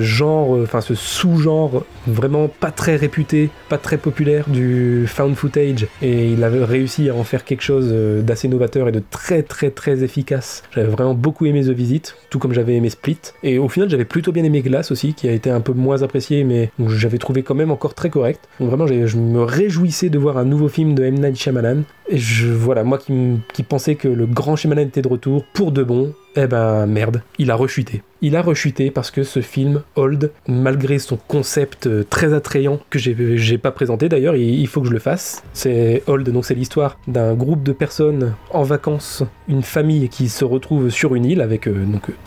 [0.00, 6.32] genre, enfin ce sous-genre vraiment pas très réputé, pas très populaire du found footage et
[6.32, 9.70] il avait réussi à en faire quelque chose euh, d'assez novateur et de très très
[9.70, 10.62] très efficace.
[10.74, 14.04] J'avais vraiment beaucoup aimé The Visit, tout comme j'avais aimé Split et au final j'avais
[14.04, 17.42] plutôt bien aimé Glass aussi qui a été un peu moins apprécié mais j'avais trouvé
[17.42, 18.48] quand même encore très correct.
[18.60, 21.18] Donc vraiment je me réjouissais de voir un nouveau film de M.
[21.18, 21.82] Night Shyamalan
[22.16, 26.14] je voilà moi qui, pensais que le grand Shyamalan était de retour pour de bon
[26.34, 28.02] eh ben merde, il a rechuté.
[28.24, 32.98] Il a rechuté parce que ce film, Old, malgré son concept euh, très attrayant, que
[32.98, 35.42] j'ai pas présenté d'ailleurs, il, faut que je le fasse.
[35.52, 40.44] C'est Old, donc c'est l'histoire d'un groupe de personnes en vacances, une famille qui se
[40.44, 41.84] retrouve sur une île avec euh,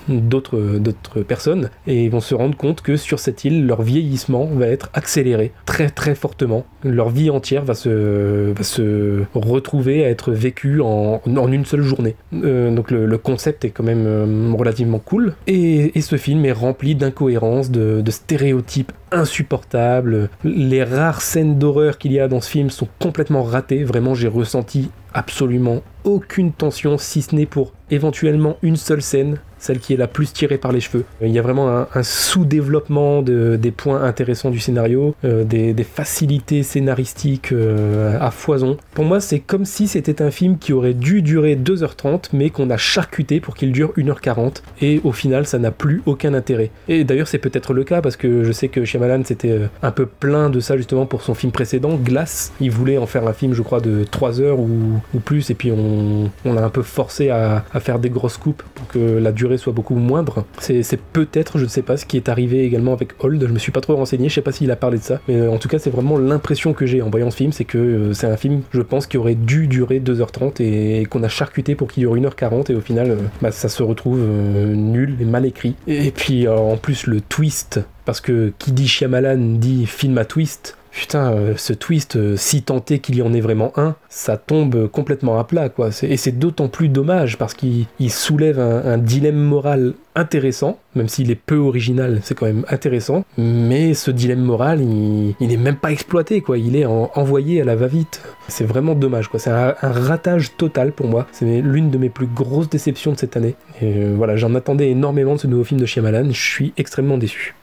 [0.10, 3.82] euh, d'autres d'autres personnes, et ils vont se rendre compte que sur cette île, leur
[3.82, 6.66] vieillissement va être accéléré très très fortement.
[6.84, 11.82] Leur vie entière va se, va se retrouver à être vécue en, en une seule
[11.82, 12.16] journée.
[12.34, 15.34] Euh, donc le, concept est quand même euh, relativement cool.
[15.48, 20.30] Et, ce film est rempli d'incohérences, de stéréotypes insupportables.
[20.44, 23.84] Les rares scènes d'horreur qu'il y a dans ce film sont complètement ratées.
[23.84, 29.80] Vraiment, j'ai ressenti absolument aucune tension, si ce n'est pour éventuellement une seule scène, celle
[29.80, 31.06] qui est la plus tirée par les cheveux.
[31.22, 35.84] Il y a vraiment un, sous-développement de- des points intéressants du scénario, euh, des, des
[35.86, 38.76] facilités scénaristiques euh, à foison.
[38.94, 42.70] Pour moi, c'est comme si c'était un film qui aurait dû durer 2h30, mais qu'on
[42.70, 46.72] a charcuté pour qu'il dure 1h40, et au final, ça n'a plus aucun intérêt.
[46.90, 49.92] Et d'ailleurs, c'est peut-être le cas, parce que je sais que Shyamalan s'était euh, un
[49.92, 52.52] peu plein de ça justement pour son film précédent, Glass.
[52.60, 55.72] Il voulait en faire un film, je crois, de 3 heures ou, plus, et puis
[55.72, 59.74] on, l'a un peu forcé à, faire des grosses coupes pour que la durée soit
[59.74, 60.46] beaucoup moindre.
[60.60, 63.46] C'est peut-être, je ne sais pas, ce qui est arrivé également avec Old.
[63.48, 65.38] Je me suis pas trop renseigné, je sais pas s'il a parlé de ça, mais
[65.38, 67.78] euh, en tout cas, c'est vraiment l'impression que j'ai en voyant ce film, c'est que
[67.78, 71.76] euh, c'est un film, je pense, qui aurait dû durer 2h30 et qu'on a charcuté
[71.76, 75.76] pour qu'il dure 1h40 et au final, bah, ça se retrouve nul et mal écrit.
[75.88, 80.78] Et puis en plus, le twist, parce que qui dit Shyamalan dit film à twist.
[80.92, 84.88] Putain, euh, ce twist, euh, si est qu'il y en ait vraiment un, ça tombe
[84.90, 85.90] complètement à plat, quoi.
[86.04, 91.32] Et c'est d'autant plus dommage parce qu'il il soulève un, dilemme moral intéressant, même s'il
[91.32, 93.26] est peu original, c'est quand même intéressant.
[93.38, 96.58] Mais ce dilemme moral, il, il est même pas exploité, quoi.
[96.58, 98.22] Il est en- envoyé à la va-vite.
[98.48, 99.38] C'est vraiment dommage, quoi.
[99.38, 101.28] C'est un, un ratage total pour moi.
[101.34, 103.56] C'est l'une de mes plus grosses déceptions de cette année.
[103.82, 106.28] Et euh, voilà, j'en attendais énormément de ce nouveau film de Shyamalan.
[106.32, 107.54] Je suis extrêmement déçu.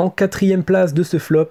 [0.00, 1.50] En quatrième place de ce flop,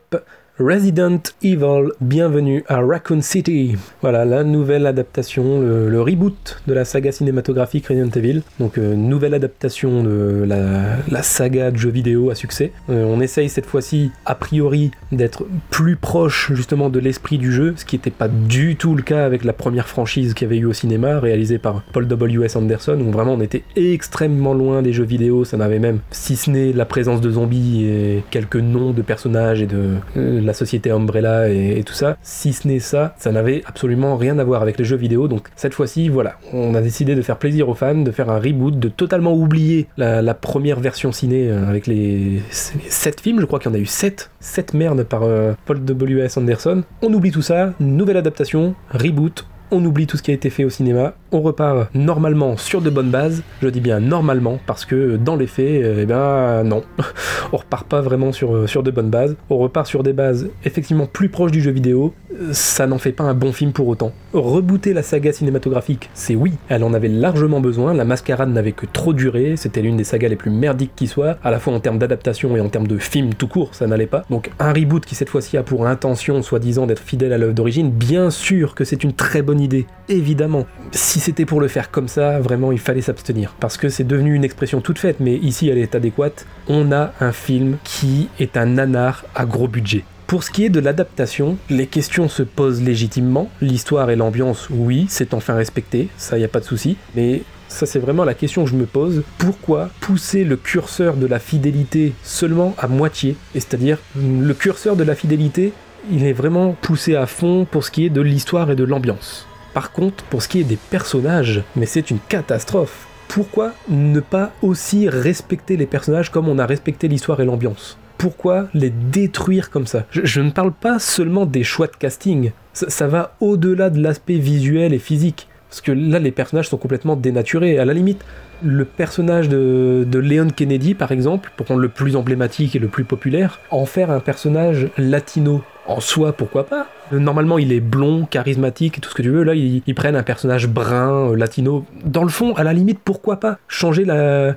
[0.60, 3.78] Resident Evil, bienvenue à Raccoon City.
[4.02, 8.42] Voilà la nouvelle adaptation, le, reboot de la saga cinématographique Resident Evil.
[8.60, 12.74] Donc euh, nouvelle adaptation de la, saga de jeux vidéo à succès.
[12.90, 17.74] Euh, on essaye cette fois-ci, a priori, d'être plus proche justement de l'esprit du jeu,
[17.78, 20.60] ce qui n'était pas du tout le cas avec la première franchise qu'il y avait
[20.60, 22.58] eu au cinéma, réalisée par Paul W.S.
[22.58, 25.46] Anderson, où vraiment on était extrêmement loin des jeux vidéo.
[25.46, 29.62] Ça n'avait même, si ce n'est la présence de zombies et quelques noms de personnages
[29.62, 32.18] et de euh, la société Umbrella et, tout ça.
[32.24, 35.28] Si ce n'est ça, ça n'avait absolument rien à voir avec les jeux vidéo.
[35.28, 38.40] Donc cette fois-ci, voilà, on a décidé de faire plaisir aux fans, de faire un
[38.40, 43.60] reboot, de totalement oublier la, première version ciné euh, avec les, 7 films, je crois
[43.60, 46.38] qu'il y en a eu 7, 7 merdes par euh, Paul W.S.
[46.38, 46.84] Anderson.
[47.02, 50.64] On oublie tout ça, nouvelle adaptation, reboot, on oublie tout ce qui a été fait
[50.64, 53.44] au cinéma, on repart normalement sur de bonnes bases.
[53.62, 56.84] Je dis bien normalement parce que dans les faits, eh ben non,
[57.52, 59.36] on repart pas vraiment sur, sur de bonnes bases.
[59.50, 62.14] On repart sur des bases effectivement plus proches du jeu vidéo.
[62.52, 64.12] Ça n'en fait pas un bon film pour autant.
[64.34, 67.94] Rebooter la saga cinématographique, c'est oui, elle en avait largement besoin.
[67.94, 69.56] La Mascarade n'avait que trop duré.
[69.58, 72.56] C'était l'une des sagas les plus merdiques qui soit, à la fois en termes d'adaptation
[72.56, 74.24] et en termes de film tout court, ça n'allait pas.
[74.30, 77.92] Donc un reboot qui cette fois-ci a pour intention, soi-disant, d'être fidèle à l'œuvre d'origine,
[77.92, 80.66] bien sûr que c'est une très bonne idée, évidemment.
[80.92, 83.54] Si si c'était pour le faire comme ça, vraiment il fallait s'abstenir.
[83.60, 86.46] Parce que c'est devenu une expression toute faite, mais ici elle est adéquate.
[86.70, 90.06] On a un film qui est un nanar à gros budget.
[90.28, 93.50] Pour ce qui est de l'adaptation, les questions se posent légitimement.
[93.60, 96.96] L'histoire et l'ambiance, oui, c'est enfin respecté, ça y a pas de souci.
[97.16, 99.24] Mais ça c'est vraiment la question que je me pose.
[99.40, 103.36] Pourquoi pousser le curseur de la fidélité seulement à moitié?
[103.56, 105.74] Et c'est-à-dire le curseur de la fidélité,
[106.10, 109.49] il est vraiment poussé à fond pour ce qui est de l'histoire et de l'ambiance.
[109.80, 113.08] Par contre, pour ce qui est des personnages, mais c'est une catastrophe.
[113.30, 117.98] Pourquoi ne pas aussi respecter les personnages comme on a respecté l'histoire et l'ambiance?
[118.18, 120.04] Pourquoi les détruire comme ça?
[120.12, 124.94] Je, ne parle pas seulement des choix de casting, ça, va au-delà de l'aspect visuel
[124.94, 125.48] et physique.
[125.70, 127.80] Parce que là, les personnages sont complètement dénaturés.
[127.80, 128.26] À la limite,
[128.62, 132.90] le personnage de, de, Leon Kennedy, par exemple, pour prendre le plus emblématique et le
[132.90, 135.64] plus populaire, en faire un personnage latino.
[135.88, 136.88] En soi, pourquoi pas?
[137.12, 139.44] Normalement, il est blond, charismatique tout ce que tu veux.
[139.44, 141.86] Là, ils, prennent un personnage brun, euh, latino.
[142.06, 144.06] Dans le fond, à la limite, pourquoi pas changer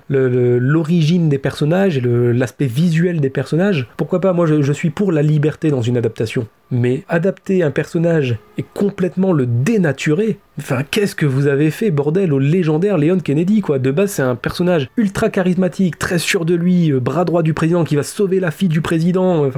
[0.09, 3.89] l'origine des personnages et l'aspect visuel des personnages?
[3.97, 4.33] Pourquoi pas?
[4.33, 6.47] Moi, je, suis pour la liberté dans une adaptation.
[6.71, 12.33] Mais adapter un personnage et complètement le dénaturer, enfin, qu'est-ce que vous avez fait, bordel,
[12.33, 16.91] au légendaire Leon Kennedy, De base, c'est un personnage ultra charismatique, très sûr de lui,
[16.91, 19.51] euh, bras droit du président, qui va sauver la fille du président.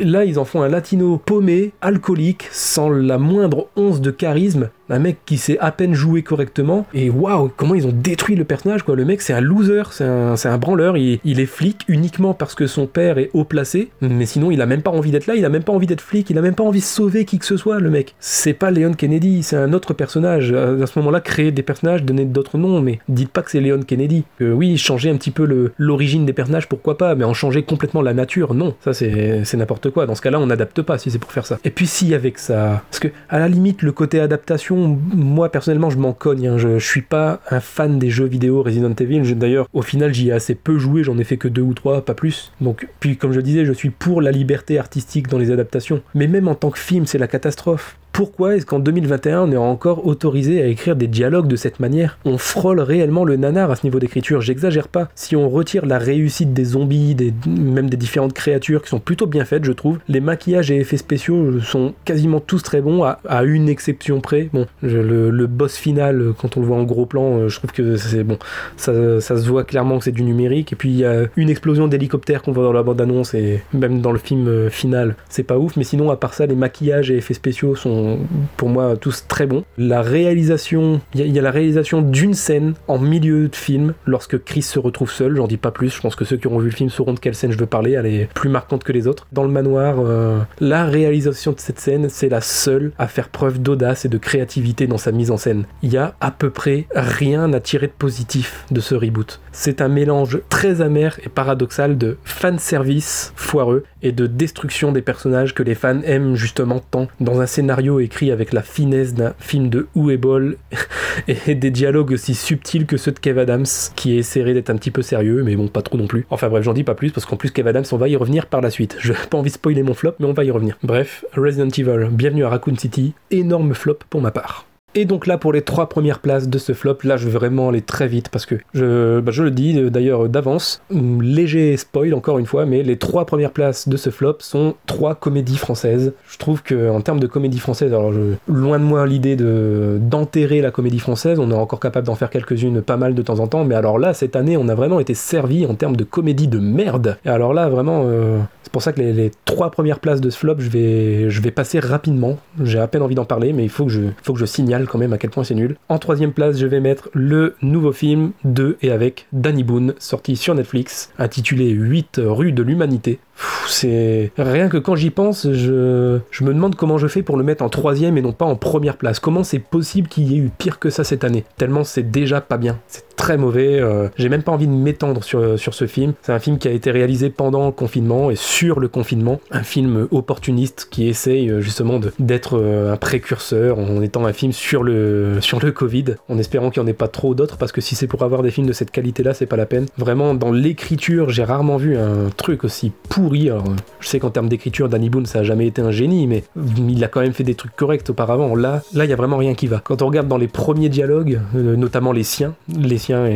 [0.00, 2.17] là, ils en font un latino paumé, alcoolique
[2.50, 6.86] sans la moindre once de charisme, un mec qui sait à peine jouer correctement.
[6.94, 8.96] Et waouh, comment ils ont détruit le personnage, quoi.
[8.96, 10.96] Le mec, c'est un loser, c'est un, un, branleur.
[10.96, 13.90] Il, il, est flic uniquement parce que son père est haut placé.
[14.00, 16.00] Mais sinon, il a même pas envie d'être là, il a même pas envie d'être
[16.00, 18.14] flic, il a même pas envie de sauver qui que ce soit, le mec.
[18.18, 20.52] C'est pas Leon Kennedy, c'est un autre personnage.
[20.52, 23.82] À ce moment-là, créer des personnages, donner d'autres noms, mais dites pas que c'est Leon
[23.82, 24.24] Kennedy.
[24.40, 28.02] Euh, oui, changer un petit peu l'origine des personnages, pourquoi pas, mais en changer complètement
[28.02, 28.74] la nature, non.
[28.80, 30.06] Ça, c'est n'importe quoi.
[30.06, 31.58] Dans ce cas-là, on n'adapte pas si c'est pour faire ça.
[31.64, 32.82] Et puis, si avec ça.
[32.90, 36.58] Parce que, à la limite, le côté adaptation, moi personnellement je m'en cogne, hein.
[36.58, 40.32] je, suis pas un fan des jeux vidéo Resident Evil, d'ailleurs au final j'y ai
[40.32, 42.52] assez peu joué, j'en ai fait que deux ou trois, pas plus.
[42.60, 46.02] Donc puis comme je disais, je suis pour la liberté artistique dans les adaptations.
[46.14, 49.56] Mais même en tant que film, c'est la catastrophe pourquoi est-ce qu'en 2021 on est
[49.56, 52.18] encore autorisé à écrire des dialogues de cette manière?
[52.24, 55.08] On frôle réellement le nanar à ce niveau d'écriture, j'exagère pas.
[55.14, 59.26] Si on retire la réussite des zombies, des, même des différentes créatures qui sont plutôt
[59.26, 63.18] bien faites, je trouve, les maquillages et effets spéciaux sont quasiment tous très bons, à,
[63.44, 64.48] une exception près.
[64.52, 67.96] Bon, le, boss final, quand on le voit en gros plan, euh, je trouve que
[67.96, 68.38] c'est bon,
[68.76, 70.72] ça, se voit clairement que c'est du numérique.
[70.72, 74.00] Et puis il y a une explosion d'hélicoptère qu'on voit dans la bande-annonce et même
[74.00, 75.76] dans le film euh, final, c'est pas ouf.
[75.76, 78.07] Mais sinon, à part ça, les maquillages et effets spéciaux sont
[78.56, 79.64] pour moi tous très bons.
[79.76, 84.62] La réalisation, il y, a la réalisation d'une scène en milieu de film lorsque Chris
[84.62, 86.74] se retrouve seul, j'en dis pas plus, je pense que ceux qui auront vu le
[86.74, 89.26] film sauront de quelle scène je veux parler, elle est plus marquante que les autres.
[89.32, 93.60] Dans le manoir, euh, la réalisation de cette scène, c'est la seule à faire preuve
[93.60, 95.64] d'audace et de créativité dans sa mise en scène.
[95.82, 99.40] Il y a à peu près rien à tirer de positif de ce reboot.
[99.52, 105.54] C'est un mélange très amer et paradoxal de fanservice foireux et de destruction des personnages
[105.54, 109.68] que les fans aiment justement tant dans un scénario écrit avec la finesse d'un film
[109.68, 110.56] de Ball
[111.28, 113.66] et des dialogues aussi subtils que ceux de Kev Adams
[113.96, 116.26] qui essaierait d'être un petit peu sérieux mais bon pas trop non plus.
[116.30, 118.46] Enfin bref j'en dis pas plus parce qu'en plus Kev Adams on va y revenir
[118.46, 118.96] par la suite.
[119.00, 120.76] Je n'ai pas envie de spoiler mon flop mais on va y revenir.
[120.82, 124.67] Bref, Resident Evil, bienvenue à Raccoon City, énorme flop pour ma part.
[124.98, 127.68] Et donc là, pour les trois premières places de ce flop, là, je vais vraiment
[127.68, 131.76] aller très vite parce que je, bah, je le dis euh, d'ailleurs d'avance, hum, léger
[131.76, 135.56] spoil encore une fois, mais les trois premières places de ce flop sont trois comédies
[135.56, 136.14] françaises.
[136.28, 138.12] Je trouve que en termes de comédie française, alors
[138.48, 142.30] loin de moi l'idée de d'enterrer la comédie française, on est encore capable d'en faire
[142.30, 144.98] quelques-unes pas mal de temps en temps, mais alors là, cette année, on a vraiment
[144.98, 147.18] été servi en termes de comédie de merde.
[147.24, 150.28] Et alors là, vraiment, euh, c'est pour ça que les, les trois premières places de
[150.28, 152.36] ce flop, je vais, je vais passer rapidement.
[152.64, 154.87] J'ai à peine envie d'en parler, mais il faut que je, faut que je signale
[154.88, 155.76] quand même à quel point c'est nul.
[155.88, 160.36] En troisième place, je vais mettre le nouveau film de et avec Danny Boone, sorti
[160.36, 163.20] sur Netflix, intitulé 8 rues de l'humanité.
[163.66, 167.62] C'est rien que quand j'y pense, je, me demande comment je fais pour le mettre
[167.62, 169.20] en troisième et non pas en première place.
[169.20, 171.44] Comment c'est possible qu'il y ait eu pire que ça cette année?
[171.56, 172.78] Tellement c'est déjà pas bien.
[172.88, 173.78] C'est très mauvais.
[173.80, 176.14] euh, J'ai même pas envie de m'étendre sur, sur ce film.
[176.22, 179.40] C'est un film qui a été réalisé pendant le confinement et sur le confinement.
[179.50, 184.52] Un film opportuniste qui essaye euh, justement d'être euh, un précurseur en étant un film
[184.52, 185.40] sur le,
[185.74, 188.22] Covid, en espérant qu'il n'y en ait pas trop d'autres parce que si c'est pour
[188.22, 189.86] avoir des films de cette qualité-là, c'est pas la peine.
[189.98, 192.92] Vraiment, dans l'écriture, j'ai rarement vu un truc aussi
[193.36, 193.64] Alors,
[194.00, 196.44] je sais qu'en termes d'écriture, Danny Boone, ça a jamais été un génie, mais
[196.88, 198.54] il a quand même fait des trucs corrects auparavant.
[198.54, 199.80] Là, là, il y a vraiment rien qui va.
[199.84, 203.28] Quand on regarde dans les premiers dialogues, euh, notamment les siens, les siens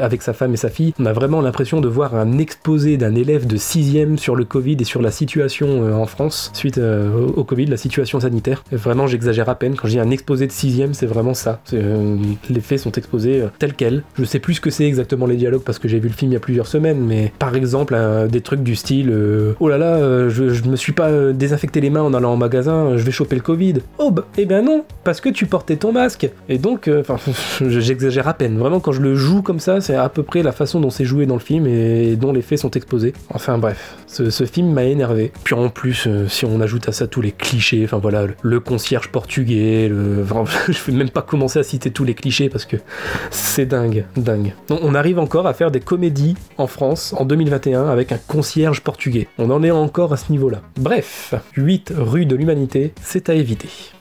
[0.00, 3.14] avec, sa femme et sa fille, on a vraiment l'impression de voir un exposé d'un
[3.14, 7.10] élève de 6 sur le Covid et sur la situation euh, en France suite euh,
[7.36, 8.64] au Covid, la situation sanitaire.
[8.72, 9.74] Vraiment, j'exagère à peine.
[9.76, 11.60] Quand je dis un exposé de 6 c'est vraiment ça.
[11.72, 14.02] Les faits sont exposés tels quels.
[14.18, 16.30] Je sais plus ce que c'est exactement les dialogues parce que j'ai vu le film
[16.32, 17.96] il y a plusieurs semaines, mais par exemple,
[18.30, 21.80] des trucs du style euh, Oh là là, euh, je, me suis pas euh, désinfecté
[21.80, 23.74] les mains en allant au magasin, je vais choper le Covid.
[23.98, 26.28] Oh bah, eh ben non, parce que tu portais ton masque.
[26.48, 27.16] Et donc, enfin,
[27.66, 28.58] j'exagère à peine.
[28.58, 31.04] Vraiment, quand je le joue comme ça, c'est à peu près la façon dont c'est
[31.04, 33.12] joué dans le film et dont les faits sont exposés.
[33.30, 35.32] Enfin bref, ce, film m'a énervé.
[35.42, 38.60] Puis en plus, euh, si on ajoute à ça tous les clichés, enfin voilà, le,
[38.60, 40.24] concierge portugais, le,
[40.68, 42.76] je vais même pas commencer à citer tous les clichés parce que
[43.30, 44.54] c'est dingue, dingue.
[44.70, 49.28] On arrive encore à faire des comédies en France en 2021 avec un concierge portugais.
[49.38, 50.62] On en est encore à ce niveau-là.
[50.76, 53.93] Bref, 8 rues de l'humanité, c'est à éviter.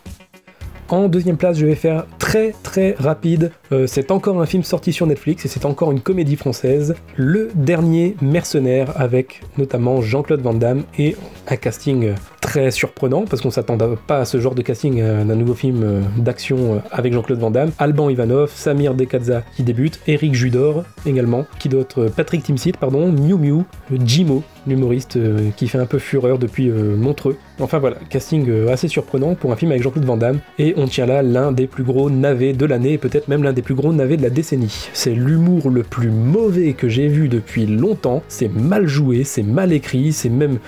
[0.89, 3.51] En deuxième place, je vais faire très très rapide.
[3.71, 6.95] Euh, c'est encore un film sorti sur Netflix et c'est encore une comédie française.
[7.15, 11.15] Le dernier mercenaire avec notamment Jean-Claude Van Damme et
[11.47, 12.13] un casting euh,
[12.43, 15.81] très surprenant parce qu'on s'attendait pas à ce genre de casting euh, d'un nouveau film
[15.83, 17.71] euh, d'action euh, avec Jean-Claude Van Damme.
[17.79, 23.35] Alban Ivanov, Samir Dekadza qui débute, Eric Judor également, qui d'autre Patrick Timsit, pardon, Miu
[23.35, 23.63] Miu,
[24.05, 25.17] Jimo, l'humoriste
[25.55, 27.37] qui fait un peu fureur depuis Montreux.
[27.59, 30.39] Enfin voilà, casting assez surprenant pour un film avec Jean-Claude Van Damme.
[30.59, 33.53] Et on tient là l'un des plus gros navets de l'année, et peut-être même l'un
[33.53, 34.89] des plus gros navets de la décennie.
[34.93, 38.23] C'est l'humour le plus mauvais que j'ai vu depuis longtemps.
[38.27, 40.59] C'est mal joué, c'est mal écrit, c'est même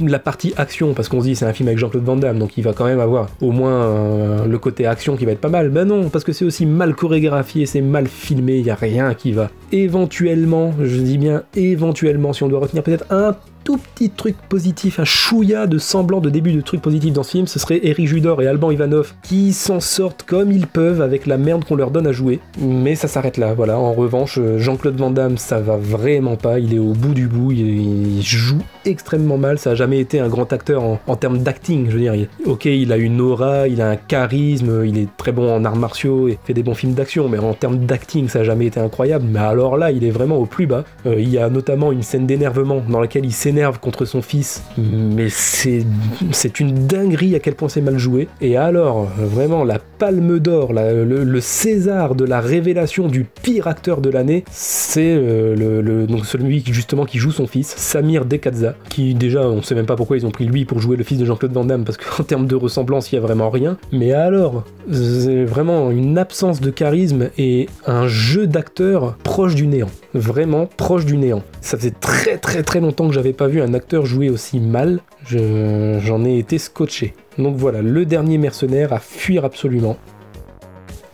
[0.00, 2.56] la partie action, parce qu'on se dit c'est un film avec Jean-Claude Van Damme, donc
[2.56, 5.48] il va quand même avoir au moins euh, le côté action qui va être pas
[5.48, 5.68] mal.
[5.68, 9.14] Ben non, parce que c'est aussi mal chorégraphié, c'est mal filmé, il y a rien
[9.14, 9.50] qui va.
[9.70, 13.36] Éventuellement, je dis bien éventuellement, si on doit retenir peut-être un
[13.66, 17.32] tout petit truc positif, un chouïa de semblant de début de truc positif dans ce
[17.32, 21.26] film, ce serait Eric Judor et Alban Ivanov qui s'en sortent comme ils peuvent avec
[21.26, 22.38] la merde qu'on leur donne à jouer.
[22.60, 23.76] Mais ça s'arrête là, voilà.
[23.76, 26.60] En revanche, euh, Jean-Claude Van Damme, ça va vraiment pas.
[26.60, 29.58] Il est au bout du bout, il, il joue extrêmement mal.
[29.58, 32.14] Ça a jamais été un grand acteur en, termes d'acting, je veux dire.
[32.44, 35.76] Ok, il a une aura, il a un charisme, il est très bon en arts
[35.76, 38.80] martiaux et fait des bons films d'action, mais en termes d'acting, ça a jamais été
[38.80, 39.26] incroyable.
[39.28, 40.84] Mais alors là, il est vraiment au plus bas.
[41.06, 44.62] Euh, il y a notamment une scène d'énervement dans laquelle il s'énerve contre son fils,
[44.78, 48.28] mais c'est une dinguerie à quel point c'est mal joué.
[48.40, 54.10] Et alors, vraiment, la palme d'or, le, César de la révélation du pire acteur de
[54.10, 59.62] l'année, c'est euh, le, celui justement qui joue son fils, Samir Dekadza, qui déjà, on
[59.62, 61.64] sait même pas pourquoi ils ont pris lui pour jouer le fils de Jean-Claude Van
[61.64, 63.76] Damme, parce qu'en termes de ressemblance, il y a vraiment rien.
[63.92, 69.90] Mais alors, c'est vraiment une absence de charisme et un jeu d'acteur proche du néant.
[70.14, 71.42] Vraiment proche du néant.
[71.60, 75.00] Ça faisait très très très longtemps que j'avais pas vu un acteur jouer aussi mal.
[75.26, 77.14] Je- J'en ai été scotché.
[77.38, 79.96] Donc voilà, le dernier mercenaire à fuir absolument.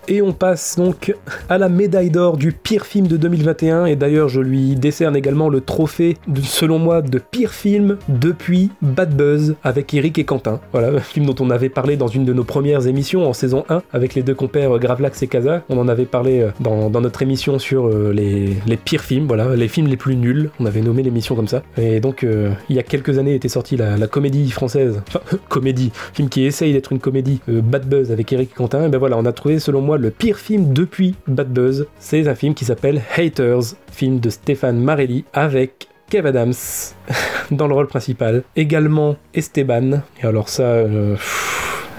[0.09, 1.15] Et on passe donc
[1.49, 3.87] à la médaille d'or du pire film de 2021.
[3.87, 9.17] Et d'ailleurs, je lui décerne également le trophée, selon moi, de pire film depuis Bad
[9.17, 10.61] Buzz avec Eric et Quentin.
[10.73, 13.65] Voilà, un film dont on avait parlé dans une de nos premières émissions en saison
[13.69, 15.63] 1 avec les deux compères Gravelax et Kaza.
[15.69, 19.57] On en avait parlé euh, dans, notre émission sur euh, les, les pires films, voilà,
[19.57, 20.51] les films les plus nuls.
[20.61, 21.63] On avait nommé l'émission comme ça.
[21.77, 25.91] Et donc, euh, il y a quelques années était sortie la, comédie française, enfin, comédie,
[26.13, 28.87] film qui essaye d'être une comédie, euh, Bad Buzz avec Eric et Quentin.
[28.87, 31.87] Et ben voilà, on a trouvé selon moi le pire film depuis Bad Buzz.
[31.99, 36.53] C'est un film qui s'appelle Haters, film de Stéphane Marelli avec Kev Adams
[37.51, 38.43] dans le rôle principal.
[38.57, 40.03] Également Esteban.
[40.23, 41.17] Et alors ça, euh,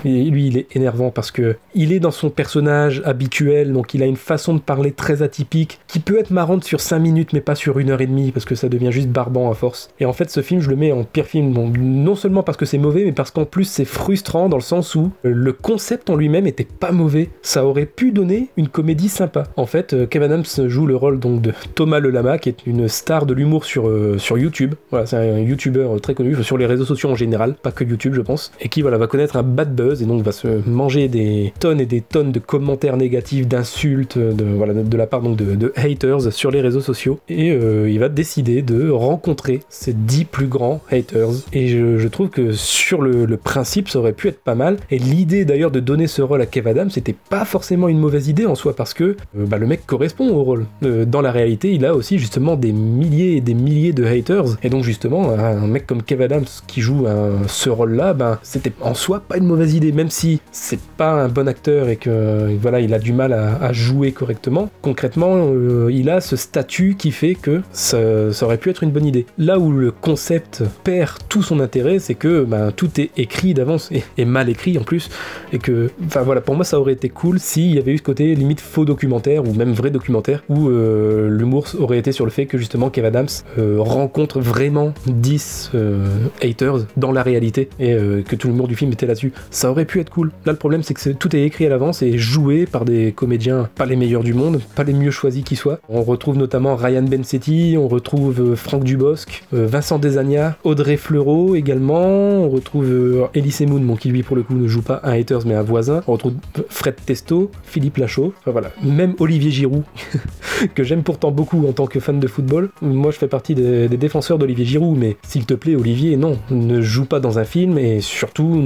[0.03, 4.05] Lui, il est énervant parce que il est dans son personnage habituel, donc il a
[4.05, 7.55] une façon de parler très atypique qui peut être marrante sur 5 minutes, mais pas
[7.55, 9.89] sur une heure et demie parce que ça devient juste barbant à force.
[9.99, 12.65] Et en fait, ce film, je le mets en pire film, non seulement parce que
[12.65, 16.09] c'est mauvais, mais parce qu'en plus c'est frustrant dans le sens où euh, le concept
[16.09, 17.29] en lui-même était pas mauvais.
[17.41, 19.43] Ça aurait pu donner une comédie sympa.
[19.57, 22.65] En fait, euh, Kevin Adams joue le rôle donc de Thomas Le Lama, qui est
[22.65, 24.73] une star de l'humour sur, euh, YouTube.
[24.89, 28.13] Voilà, c'est un YouTuber très connu sur les réseaux sociaux en général, pas que YouTube,
[28.15, 31.53] je pense, et qui va connaître un bad buzz et donc va se manger des
[31.59, 35.73] tonnes et des tonnes de commentaires négatifs, d'insultes, de voilà de, la part donc de,
[35.75, 37.19] haters sur les réseaux sociaux.
[37.29, 41.29] Et il va décider de rencontrer ces 10 plus grands haters.
[41.51, 44.77] Et je, trouve que sur le, principe, ça aurait pu être pas mal.
[44.91, 48.27] Et l'idée d'ailleurs de donner ce rôle à Kev Adams, c'était pas forcément une mauvaise
[48.27, 50.65] idée en soi, parce que euh, bah, le mec correspond au rôle.
[50.84, 54.45] Euh, dans la réalité, il a aussi justement des milliers et des milliers de haters.
[54.63, 57.05] Et donc justement, un mec comme Kev Adams qui joue
[57.47, 61.27] ce rôle-là, ben, c'était en soi pas une mauvaise idée, même si c'est pas un
[61.27, 64.69] bon acteur et que voilà, il a du mal à, jouer correctement.
[64.81, 67.97] Concrètement, euh, il a ce statut qui fait que ça,
[68.41, 69.26] aurait pu être une bonne idée.
[69.38, 73.91] Là où le concept perd tout son intérêt, c'est que ben, tout est écrit d'avance
[74.18, 75.10] et, mal écrit en plus,
[75.51, 78.03] et que, enfin voilà, pour moi ça aurait été cool s'il y avait eu ce
[78.03, 82.31] côté limite faux documentaire ou même vrai documentaire où euh, l'humour aurait été sur le
[82.31, 83.27] fait que justement Kev Adams
[83.57, 86.07] euh, rencontre vraiment 10 euh,
[86.41, 87.93] haters dans la réalité et
[88.27, 89.34] que tout l'humour du film était là-dessus.
[89.73, 90.31] Aurait pu être cool.
[90.45, 93.69] Là le problème c'est que tout est écrit à l'avance et joué par des comédiens
[93.75, 95.79] pas les meilleurs du monde, pas les mieux choisis qui soient.
[95.89, 102.03] On retrouve notamment Ryan Bensetti, on retrouve Franck Dubosc, Vincent Desagna, Audrey Fleurot également.
[102.03, 105.45] On retrouve euh, Elise Moon, qui lui pour le coup ne joue pas un haters
[105.45, 106.01] mais un voisin.
[106.07, 106.33] On retrouve
[106.69, 108.33] Fred Testo, Philippe Lachaud.
[108.39, 109.83] Enfin voilà, même Olivier Giroud,
[110.75, 112.69] que j'aime pourtant beaucoup en tant que fan de football.
[112.81, 116.81] Moi je fais partie des, défenseurs d'Olivier Giroud, mais s'il te plaît Olivier, non, ne
[116.81, 118.61] joue pas dans un film et surtout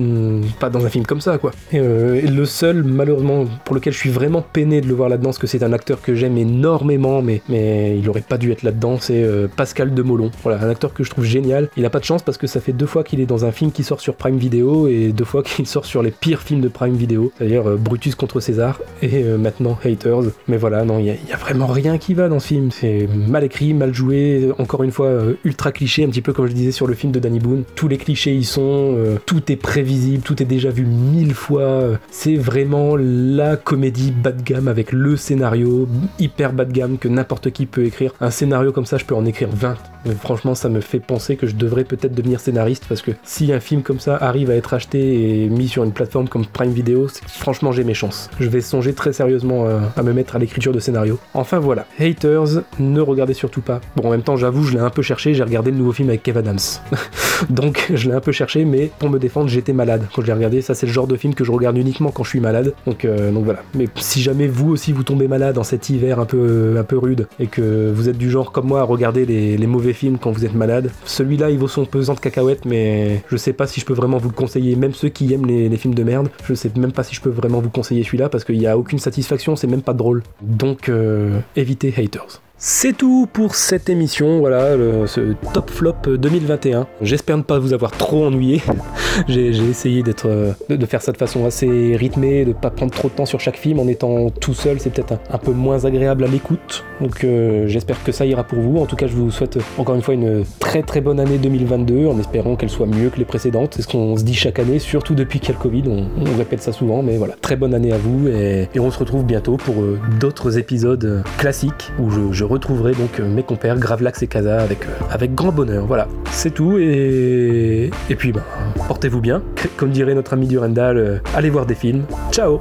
[0.60, 1.52] pas dans un film comme ça quoi.
[1.74, 5.32] Euh, et, le seul malheureusement pour lequel je suis vraiment peiné de le voir là-dedans,
[5.38, 8.98] que c'est un acteur que j'aime énormément, mais, mais il aurait pas dû être là-dedans,
[9.00, 10.32] c'est euh, Pascal Demolon.
[10.44, 11.70] Voilà, un acteur que je trouve génial.
[11.78, 13.52] Il a pas de chance parce que ça fait deux fois qu'il est dans un
[13.52, 16.62] film qui sort sur Prime Video et deux fois qu'il sort sur les pires films
[16.62, 20.32] de Prime Video, c'est-à-dire euh, Brutus contre César et euh, maintenant Haters.
[20.48, 22.72] Mais voilà, non, il y, a vraiment rien qui va dans ce film.
[22.72, 25.10] C'est mal écrit, mal joué, encore une fois
[25.44, 27.64] ultra cliché, un petit peu comme je disais sur le film de Danny Boone.
[27.76, 31.98] Tous les clichés y sont, tout est prévisible, tout est déjà mille fois.
[32.12, 35.88] c'est vraiment la comédie bas de gamme avec le scénario
[36.20, 38.14] hyper bas de gamme que n'importe qui peut écrire.
[38.22, 39.76] Un scénario comme ça, je peux en écrire 20.
[40.20, 43.60] Franchement, ça me fait penser que je devrais peut-être devenir scénariste parce que si un
[43.60, 47.08] film comme ça arrive à être acheté et mis sur une plateforme comme Prime Video,
[47.28, 48.30] franchement j'ai mes chances.
[48.40, 51.20] Je vais songer très sérieusement euh, à, me mettre à l'écriture de scénario.
[51.34, 53.82] Enfin voilà, Haters, ne regardez surtout pas.
[53.96, 56.10] Bon en même temps j'avoue je l'ai un peu cherché, j'ai regardé le nouveau film
[56.10, 56.60] avec Kev Adams.
[57.50, 60.34] Donc je l'ai un peu cherché mais pour me défendre j'étais malade quand je l'ai
[60.34, 60.62] regardé.
[60.62, 62.74] Ça c'est le genre de film que je regarde uniquement quand je suis malade.
[62.86, 63.62] Donc, euh, donc voilà.
[63.76, 66.98] Mais si jamais vous aussi vous tombez malade dans cet hiver un peu, un peu
[66.98, 70.18] rude et que vous êtes du genre comme moi à regarder les, les mauvais films
[70.18, 73.68] quand vous êtes malade, celui-là il vaut son pesant de cacahuètes mais je sais pas
[73.68, 74.76] si je peux vraiment vous le conseiller.
[74.76, 77.30] Même ceux qui aiment les, films de merde, je sais même pas si je peux
[77.30, 80.24] vraiment vous conseiller celui-là parce qu'il n'y a aucune satisfaction, c'est même pas drôle.
[80.42, 82.42] Donc euh, évitez haters.
[82.60, 84.72] C'est tout pour cette émission, voilà,
[85.06, 86.88] ce top flop 2021.
[87.04, 88.64] J'espère ne pas vous avoir trop ennuyé.
[89.28, 93.14] j'ai essayé euh, de, faire ça de façon assez rythmée, de pas prendre trop de
[93.14, 96.28] temps sur chaque film en étant tout seul, c'est peut-être un, peu moins agréable à
[96.28, 96.84] l'écoute.
[97.00, 98.80] Donc euh, j'espère que ça ira pour vous.
[98.80, 102.08] En tout cas, je vous souhaite encore une fois une très très bonne année 2022
[102.08, 103.76] en espérant qu'elle soit mieux que les précédentes.
[103.76, 105.84] C'est ce qu'on se dit chaque année, surtout depuis qu'il y a le Covid.
[105.88, 109.26] On, répète ça souvent, mais voilà, très bonne année à vous et, on se retrouve
[109.26, 114.28] bientôt pour euh, d'autres épisodes classiques où je retrouverai donc euh, mes compères Gravelax et
[114.28, 115.86] Kaza avec, euh, avec grand bonheur.
[115.86, 116.78] Voilà, c'est tout.
[116.78, 118.44] Et, et puis, bah,
[118.88, 119.42] portez-vous bien.
[119.76, 122.04] Comme dirait notre ami Durandal, euh, allez voir des films.
[122.32, 122.60] Ciao